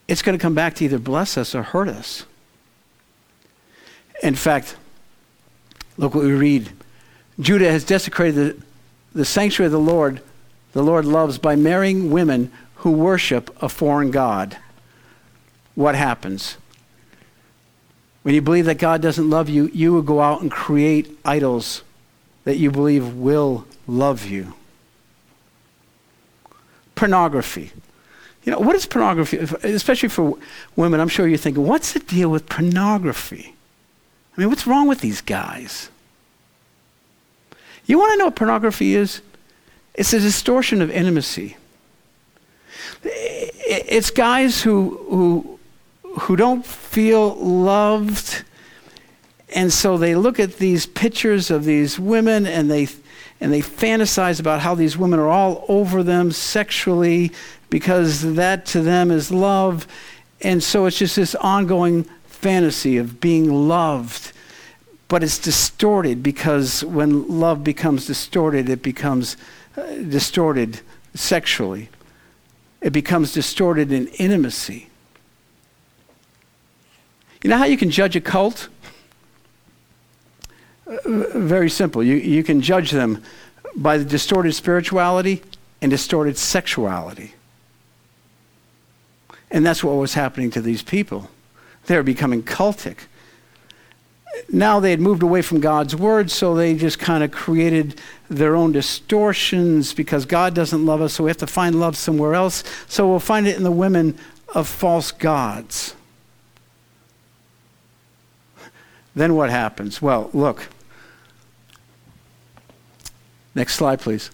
[0.06, 2.24] it's going to come back to either bless us or hurt us.
[4.22, 4.76] In fact,
[5.98, 6.70] Look what we read.
[7.40, 10.22] Judah has desecrated the, the sanctuary of the Lord,
[10.72, 14.56] the Lord loves, by marrying women who worship a foreign God.
[15.74, 16.56] What happens?
[18.22, 21.82] When you believe that God doesn't love you, you will go out and create idols
[22.48, 24.54] that you believe will love you.
[26.94, 27.72] Pornography.
[28.42, 29.36] You know, what is pornography?
[29.36, 30.38] Especially for
[30.74, 33.54] women, I'm sure you're thinking, what's the deal with pornography?
[34.34, 35.90] I mean, what's wrong with these guys?
[37.84, 39.20] You want to know what pornography is?
[39.92, 41.58] It's a distortion of intimacy.
[43.04, 45.58] It's guys who, who,
[46.20, 48.42] who don't feel loved,
[49.54, 52.88] and so they look at these pictures of these women and they,
[53.40, 57.32] and they fantasize about how these women are all over them sexually
[57.70, 59.86] because that to them is love.
[60.40, 64.32] And so it's just this ongoing fantasy of being loved.
[65.08, 69.38] But it's distorted because when love becomes distorted, it becomes
[69.76, 70.80] uh, distorted
[71.14, 71.88] sexually.
[72.82, 74.88] It becomes distorted in intimacy.
[77.42, 78.68] You know how you can judge a cult?
[81.04, 82.02] Very simple.
[82.02, 83.22] You, you can judge them
[83.76, 85.42] by the distorted spirituality
[85.82, 87.34] and distorted sexuality.
[89.50, 91.30] And that's what was happening to these people.
[91.86, 93.00] They were becoming cultic.
[94.50, 98.54] Now they had moved away from God's word, so they just kind of created their
[98.54, 102.62] own distortions because God doesn't love us, so we have to find love somewhere else.
[102.86, 104.18] So we'll find it in the women
[104.54, 105.94] of false gods.
[109.14, 110.00] Then what happens?
[110.00, 110.68] Well, look.
[113.58, 114.30] Next slide, please.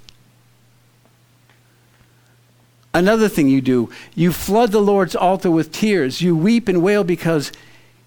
[2.92, 6.20] Another thing you do, you flood the Lord's altar with tears.
[6.20, 7.50] You weep and wail because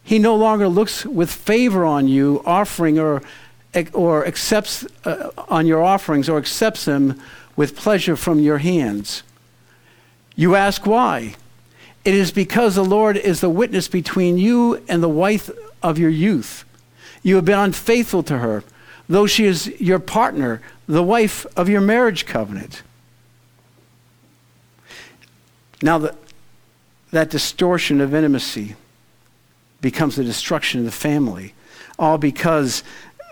[0.04, 3.24] he no longer looks with favor on you, offering or,
[3.94, 7.20] or accepts uh, on your offerings or accepts them
[7.56, 9.24] with pleasure from your hands.
[10.36, 11.34] You ask why?
[12.06, 15.50] It is because the Lord is the witness between you and the wife
[15.82, 16.64] of your youth.
[17.24, 18.64] You have been unfaithful to her,
[19.10, 22.82] though she is your partner, the wife of your marriage covenant.
[25.82, 26.16] Now, the,
[27.12, 28.76] that distortion of intimacy
[29.82, 31.54] becomes the destruction of the family,
[32.00, 32.84] all because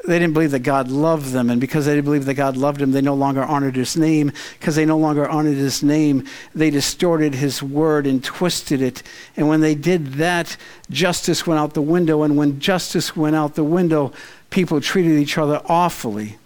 [0.05, 1.49] they didn't believe that God loved them.
[1.49, 4.31] And because they didn't believe that God loved them, they no longer honored his name.
[4.59, 9.01] Because they no longer honored his name, they distorted his word and twisted it.
[9.35, 10.57] And when they did that,
[10.89, 12.23] justice went out the window.
[12.23, 14.13] And when justice went out the window,
[14.49, 16.37] people treated each other awfully.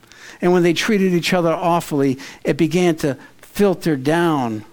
[0.42, 4.64] And when they treated each other awfully, it began to filter down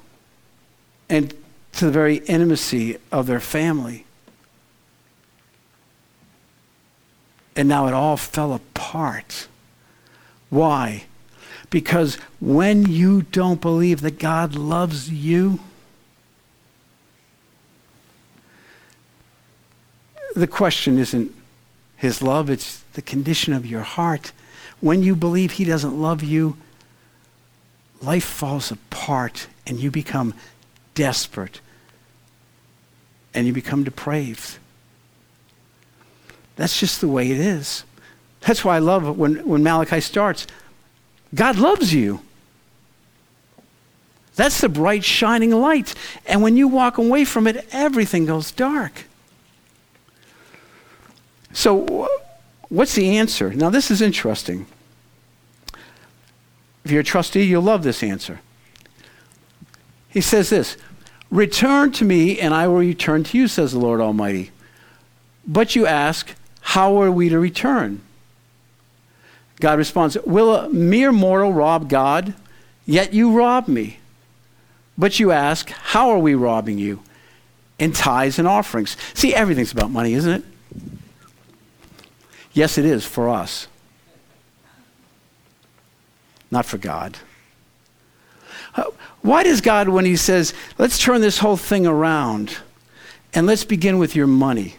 [1.09, 1.35] and
[1.73, 4.05] to the very intimacy of their family.
[7.57, 9.49] And now it all fell apart.
[10.51, 11.05] Why?
[11.71, 15.59] Because when you don't believe that God loves you,
[20.35, 21.35] the question isn't
[21.97, 24.33] his love, it's the condition of your heart.
[24.81, 26.57] When you believe he doesn't love you,
[28.03, 30.35] life falls apart and you become
[30.95, 31.61] desperate
[33.35, 34.59] and you become depraved.
[36.57, 37.85] That's just the way it is.
[38.41, 40.47] That's why I love when, when Malachi starts.
[41.35, 42.21] God loves you.
[44.37, 45.95] That's the bright, shining light.
[46.27, 49.05] And when you walk away from it, everything goes dark.
[51.53, 52.09] So,
[52.69, 53.53] what's the answer?
[53.53, 54.67] Now, this is interesting.
[56.85, 58.41] If you're a trustee, you'll love this answer.
[60.09, 60.77] He says this
[61.31, 64.53] Return to me, and I will return to you, says the Lord Almighty.
[65.47, 68.01] But you ask, How are we to return?
[69.61, 72.35] God responds, Will a mere mortal rob God?
[72.85, 73.99] Yet you rob me.
[74.97, 77.03] But you ask, How are we robbing you?
[77.79, 78.97] In tithes and offerings.
[79.13, 80.45] See, everything's about money, isn't it?
[82.57, 83.69] Yes, it is for us,
[86.51, 87.19] not for God.
[88.75, 88.85] Uh,
[89.21, 92.57] why does God, when He says, let's turn this whole thing around
[93.35, 94.77] and let's begin with your money?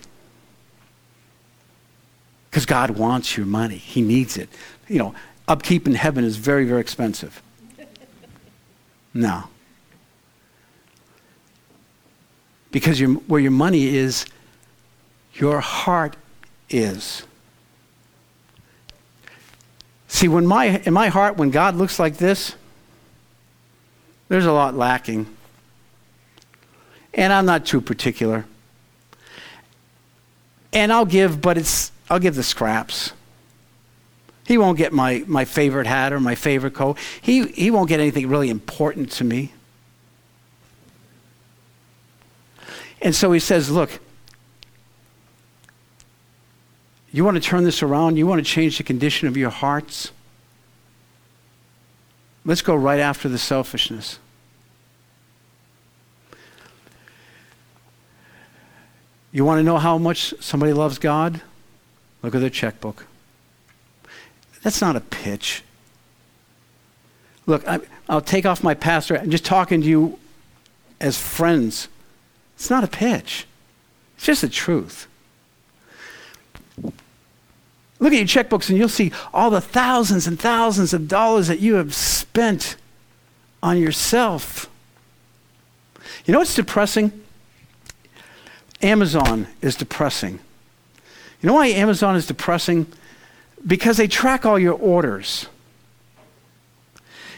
[2.50, 4.50] Because God wants your money, He needs it.
[4.88, 5.16] You know,
[5.48, 7.44] upkeep in heaven is very, very expensive.
[9.14, 9.44] No.
[12.72, 14.26] Because your, where your money is,
[15.36, 16.16] your heart
[16.72, 17.22] is.
[20.08, 22.56] See, when my, in my heart, when God looks like this,
[24.30, 25.28] there's a lot lacking.
[27.14, 28.46] And I'm not too particular.
[30.74, 33.14] And I'll give, but it's I'll give the scraps.
[34.46, 36.98] He won't get my, my favorite hat or my favorite coat.
[37.22, 39.52] He, he won't get anything really important to me.
[43.02, 44.00] And so he says, Look,
[47.12, 48.18] you want to turn this around?
[48.18, 50.12] You want to change the condition of your hearts?
[52.46, 54.20] Let's go right after the selfishness.
[59.32, 61.42] You want to know how much somebody loves God?
[62.24, 63.06] look at their checkbook.
[64.64, 65.64] That's not a pitch.
[67.46, 67.80] Look, I,
[68.10, 69.18] will take off my pastor.
[69.18, 70.20] I'm just talking to you
[71.00, 71.88] as friends.
[72.56, 73.48] It's not a pitch,
[74.18, 75.08] it's just the truth.
[76.84, 81.60] Look at your checkbooks and you'll see all the thousands and thousands of dollars that
[81.60, 82.76] you have spent
[83.64, 84.70] on yourself.
[86.26, 87.12] You know what's depressing?
[88.82, 90.40] Amazon is depressing.
[91.42, 92.88] You know why Amazon is depressing?
[93.66, 95.48] Because they track all your orders.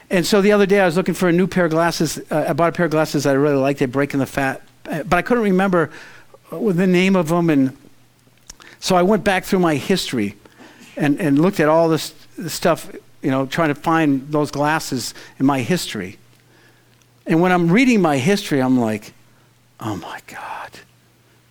[0.09, 2.19] And so the other day I was looking for a new pair of glasses.
[2.31, 3.79] Uh, I bought a pair of glasses I really liked.
[3.79, 5.91] They break in the fat, but I couldn't remember
[6.51, 7.49] the name of them.
[7.49, 7.77] And
[8.79, 10.35] so I went back through my history
[10.95, 12.13] and, and looked at all this,
[12.47, 12.89] stuff,
[13.21, 16.17] you know, trying to find those glasses in my history.
[17.25, 19.13] And when I'm reading my history, I'm like,
[19.79, 20.71] oh my God,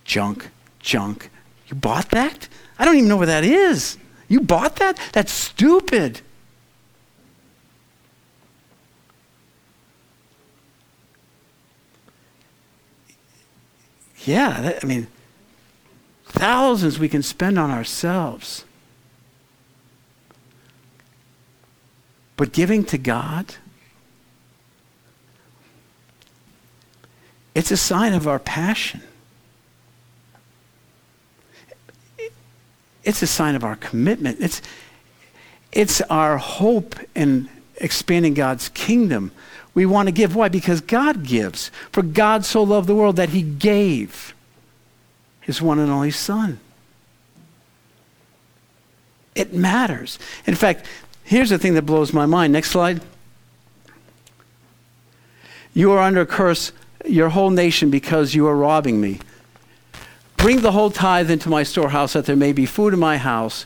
[0.05, 0.49] junk,
[0.81, 1.31] junk.
[1.69, 2.49] You bought that?
[2.79, 3.99] I don't even know where that is.
[4.29, 4.99] You bought that?
[5.13, 6.21] That's stupid.
[14.25, 15.07] Yeah, that, I mean,
[16.29, 18.65] thousands we can spend on ourselves.
[22.37, 23.57] But giving to God,
[27.55, 29.03] it's a sign of our passion.
[33.03, 34.39] It's a sign of our commitment.
[34.41, 34.63] It's,
[35.73, 39.33] it's our hope in expanding God's kingdom.
[39.75, 40.37] We want to give.
[40.37, 40.49] Why?
[40.49, 41.71] Because God gives.
[41.91, 44.35] For God so loved the world that he gave
[45.49, 46.61] his one and only Son.
[49.35, 50.19] It matters.
[50.47, 50.85] In fact,
[51.25, 52.53] here's the thing that blows my mind.
[52.53, 53.01] Next slide.
[55.73, 56.73] You are under a curse,
[57.07, 59.21] your whole nation, because you are robbing me.
[60.37, 63.65] Bring the whole tithe into my storehouse that there may be food in my house.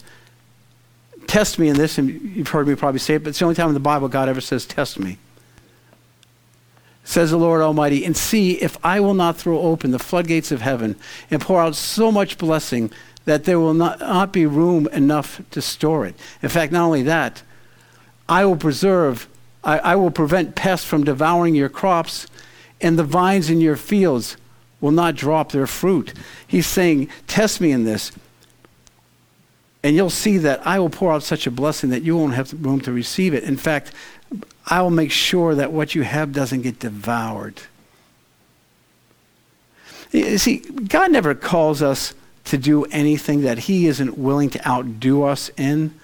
[1.27, 3.57] Test me in this, and you've heard me probably say it, but it's the only
[3.57, 5.19] time in the Bible God ever says, Test me.
[7.05, 10.61] Says the Lord Almighty, and see if I will not throw open the floodgates of
[10.61, 10.97] heaven
[11.31, 12.93] and pour out so much blessing
[13.25, 16.15] that there will not, not be room enough to store it.
[16.43, 17.43] In fact, not only that,
[18.29, 19.29] I will preserve,
[19.63, 22.27] I, I will prevent pests from devouring your crops,
[22.81, 24.37] and the vines in your fields
[24.81, 26.13] will not drop their fruit.
[26.47, 28.13] He's saying, Test me in this,
[29.85, 32.53] and you'll see that I will pour out such a blessing that you won't have
[32.65, 33.45] room to receive it.
[33.45, 33.93] In fact,
[34.67, 37.63] I will make sure that what you have doesn't get devoured.
[40.13, 42.15] You see, God never calls us
[42.45, 45.95] to do anything that He isn't willing to outdo us in.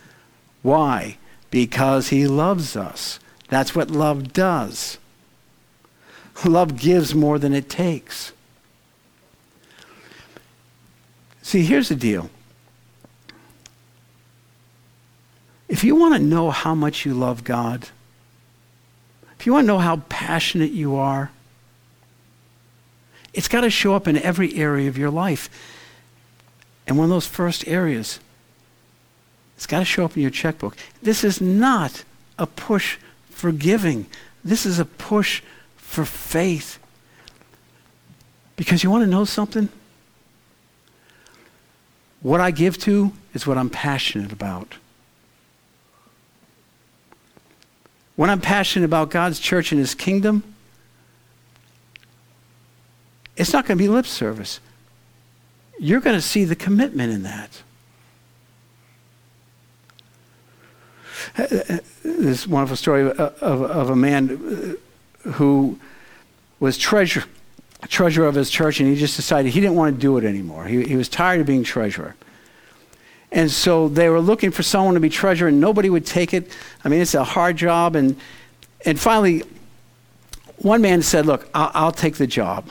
[0.63, 1.19] Why?
[1.51, 3.21] Because He loves us.
[3.49, 4.99] That's what love does.
[6.45, 8.33] Love gives more than it takes.
[11.43, 12.31] See, here's the deal.
[15.69, 17.89] If you want to know how much you love God,
[19.39, 21.31] if you want to know how passionate you are,
[23.33, 25.49] it's got to show up in every area of your life.
[26.87, 28.19] And one of those first areas,
[29.57, 30.77] it's got to show up in your checkbook.
[31.03, 32.05] This is not
[32.39, 32.99] a push
[33.31, 34.07] for giving.
[34.43, 35.43] This is a push
[35.77, 36.79] for faith.
[38.57, 39.69] Because you want to know something?
[42.23, 44.75] What I give to is what I'm passionate about.
[48.19, 50.43] When I'm passionate about God's church and his kingdom,
[53.37, 54.59] it's not going to be lip service.
[55.79, 57.63] You're going to see the commitment in that.
[62.03, 64.77] This wonderful story of, of, of a man
[65.35, 65.79] who
[66.59, 67.23] was treasurer
[67.87, 70.65] treasurer of his church, and he just decided he didn't want to do it anymore.
[70.65, 72.17] He, he was tired of being treasurer.
[73.31, 76.51] And so they were looking for someone to be treasurer, and nobody would take it.
[76.85, 77.95] I mean, it's a hard job.
[77.95, 78.17] And,
[78.85, 79.43] and finally,
[80.57, 82.71] one man said, Look, I'll, I'll take the job.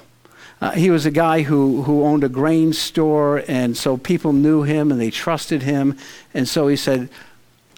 [0.59, 4.63] Uh, he was a guy who, who owned a grain store, and so people knew
[4.63, 5.95] him and they trusted him.
[6.33, 7.09] And so he said,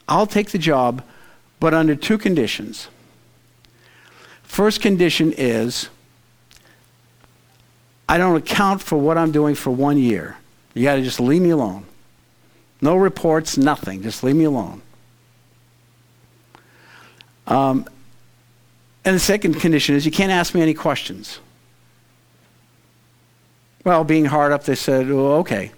[0.07, 1.03] I'll take the job,
[1.59, 2.88] but under two conditions.
[4.43, 5.89] First condition is
[8.07, 10.38] I don't account for what I'm doing for one year.
[10.73, 11.86] You got to just leave me alone.
[12.82, 14.03] No reports, nothing.
[14.03, 14.82] Just leave me alone.
[17.47, 17.86] Um,
[19.03, 21.39] and the second condition is you can't ask me any questions.
[23.84, 25.71] Well, being hard up, they said, well, okay.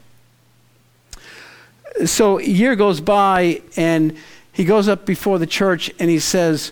[2.06, 4.18] So a year goes by, and
[4.52, 6.72] he goes up before the church and he says,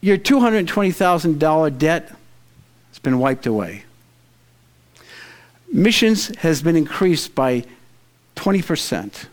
[0.00, 2.12] Your $220,000 debt
[2.90, 3.84] has been wiped away.
[5.70, 7.64] Missions has been increased by
[8.42, 9.26] 20%.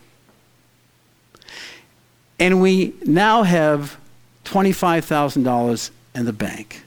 [2.39, 3.97] And we now have
[4.45, 6.83] $25,000 in the bank.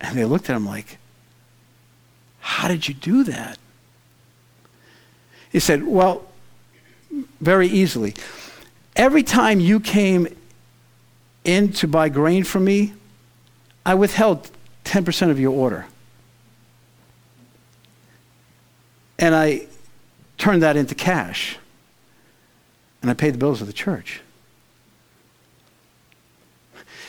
[0.00, 0.96] And they looked at him like,
[2.40, 3.58] How did you do that?
[5.52, 6.26] He said, Well,
[7.42, 8.14] very easily.
[8.96, 10.28] Every time you came
[11.44, 12.94] in to buy grain from me,
[13.84, 14.50] I withheld
[14.86, 15.86] 10% of your order.
[19.18, 19.66] And I
[20.38, 21.58] turned that into cash.
[23.02, 24.22] And I paid the bills of the church.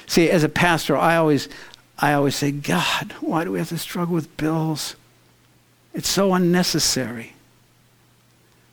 [0.08, 1.48] See, as a pastor, I always,
[1.98, 4.96] I always say, God, why do we have to struggle with bills?
[5.94, 7.34] It's so unnecessary.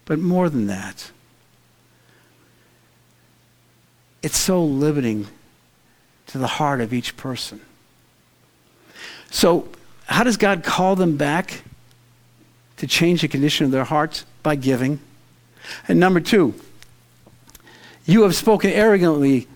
[0.06, 1.10] But more than that,
[4.22, 5.26] it's so limiting
[6.28, 7.60] to the heart of each person.
[9.30, 9.68] So,
[10.06, 11.62] how does God call them back
[12.78, 14.24] to change the condition of their hearts?
[14.42, 15.00] By giving.
[15.88, 16.54] And number two,
[18.04, 19.48] you have spoken arrogantly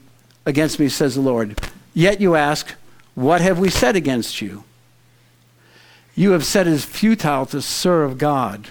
[0.45, 1.61] against me, says the Lord.
[1.95, 2.75] Yet you ask,
[3.15, 4.65] What have we said against you?
[6.15, 8.69] You have said it is futile to serve God.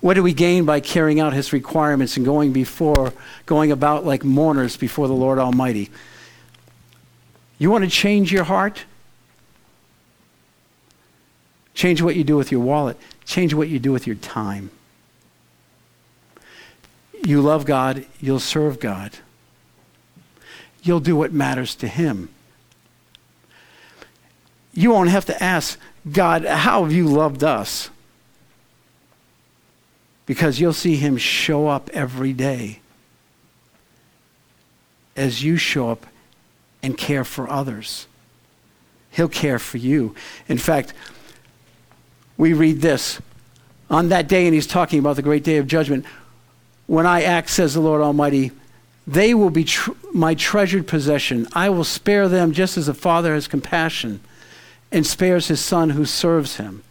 [0.00, 3.12] What do we gain by carrying out his requirements and going before,
[3.44, 5.90] going about like mourners before the Lord Almighty?
[7.58, 8.84] You want to change your heart?
[11.76, 12.96] Change what you do with your wallet.
[13.26, 14.70] Change what you do with your time.
[17.22, 19.12] You love God, you'll serve God.
[20.82, 22.30] You'll do what matters to Him.
[24.72, 25.78] You won't have to ask,
[26.10, 27.90] God, how have you loved us?
[30.24, 32.80] Because you'll see Him show up every day
[35.14, 36.06] as you show up
[36.82, 38.06] and care for others.
[39.10, 40.14] He'll care for you.
[40.48, 40.94] In fact,
[42.36, 43.20] we read this
[43.88, 46.04] on that day, and he's talking about the great day of judgment.
[46.86, 48.52] When I act, says the Lord Almighty,
[49.06, 51.46] they will be tr- my treasured possession.
[51.52, 54.20] I will spare them just as a father has compassion
[54.90, 56.82] and spares his son who serves him.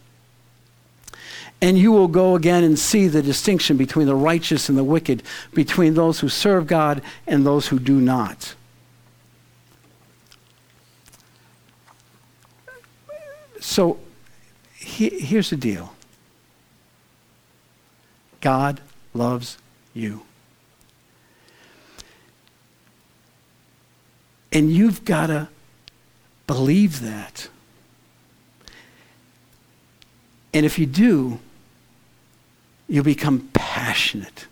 [1.62, 5.24] And you will go again and see the distinction between the righteous and the wicked,
[5.54, 8.56] between those who serve God and those who do not.
[13.60, 13.98] So
[14.86, 15.94] he, here's the deal
[18.40, 18.82] God
[19.16, 19.58] loves
[19.96, 20.22] you.
[24.52, 25.50] And you've got to
[26.46, 27.50] believe that.
[30.54, 31.40] And if you do,
[32.88, 34.46] you'll become passionate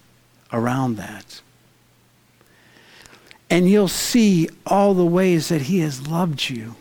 [0.52, 1.42] around that.
[3.52, 6.76] And you'll see all the ways that He has loved you.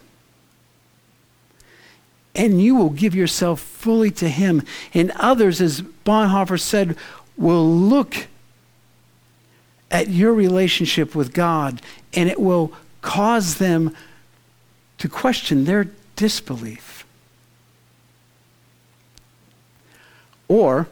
[2.35, 4.63] And you will give yourself fully to Him.
[4.95, 6.97] And others, as Bonhoeffer said,
[7.37, 8.27] will look
[9.91, 11.83] at your relationship with God
[12.15, 12.73] and it will
[13.03, 13.95] cause them
[14.99, 17.05] to question their disbelief.
[20.49, 20.89] Or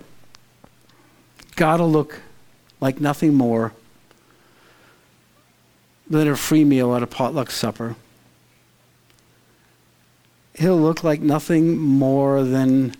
[1.56, 2.20] God will look
[2.80, 3.72] like nothing more
[6.08, 7.94] than a free meal at a potluck supper.
[10.54, 12.94] He'll look like nothing more than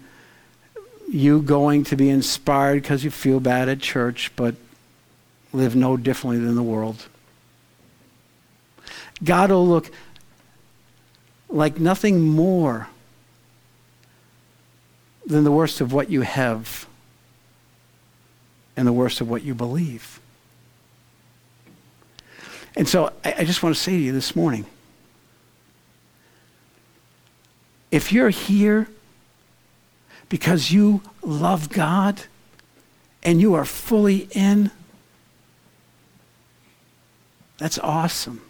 [1.08, 4.54] you going to be inspired because you feel bad at church, but
[5.52, 7.06] live no differently than the world.
[9.22, 9.90] God will look
[11.48, 12.88] like nothing more
[15.26, 16.86] than the worst of what you have
[18.76, 20.20] and the worst of what you believe.
[22.76, 24.64] And so I, I just want to say to you this morning
[27.90, 28.88] if you're here
[30.28, 32.22] because you love God
[33.22, 34.70] and you are fully in,
[37.58, 38.40] that's awesome.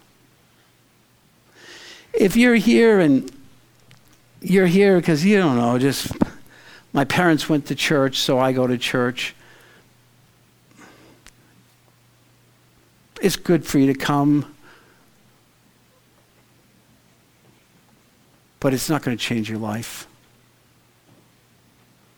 [2.12, 3.30] If you're here and
[4.40, 6.12] you're here because you don't know, just
[6.92, 9.34] my parents went to church, so I go to church.
[13.20, 14.54] It's good for you to come,
[18.60, 20.06] but it's not going to change your life.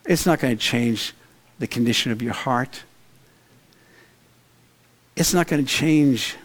[0.04, 1.14] It's not going to change
[1.58, 2.82] the condition of your heart.
[5.14, 6.36] It's not going to change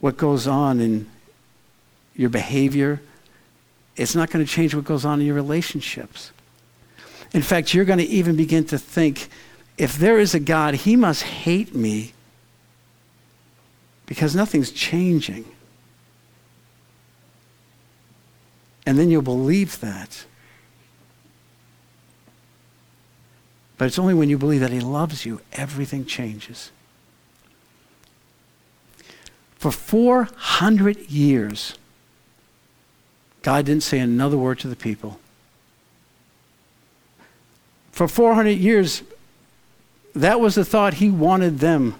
[0.00, 1.08] what goes on in
[2.16, 3.00] your behavior.
[3.96, 6.32] It's not going to change what goes on in your relationships.
[7.32, 9.28] In fact, you're going to even begin to think
[9.78, 12.12] if there is a God, he must hate me
[14.06, 15.44] because nothing's changing.
[18.86, 20.24] And then you'll believe that.
[23.76, 26.70] But it's only when you believe that he loves you, everything changes.
[29.58, 31.76] For 400 years,
[33.42, 35.18] God didn't say another word to the people.
[37.90, 39.02] For 400 years,
[40.14, 41.96] that was the thought he wanted them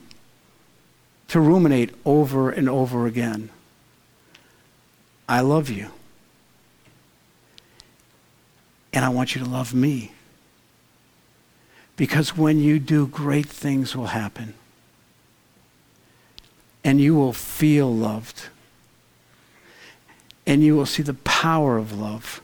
[1.28, 3.50] to ruminate over and over again.
[5.28, 5.90] I love you.
[8.96, 10.12] And I want you to love me.
[11.96, 14.54] Because when you do, great things will happen.
[16.82, 18.48] And you will feel loved.
[20.46, 22.40] And you will see the power of love.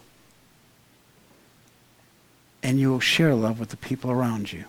[2.63, 4.67] And you will share love with the people around you.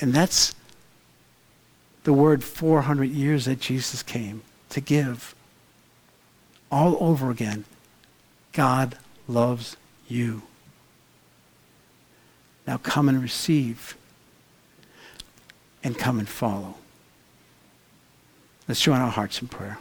[0.00, 0.56] And that's
[2.02, 5.36] the word 400 years that Jesus came to give
[6.70, 7.64] all over again.
[8.52, 9.76] God loves
[10.08, 10.42] you.
[12.66, 13.96] Now come and receive
[15.82, 16.74] and come and follow.
[18.66, 19.78] Let's join our hearts in prayer.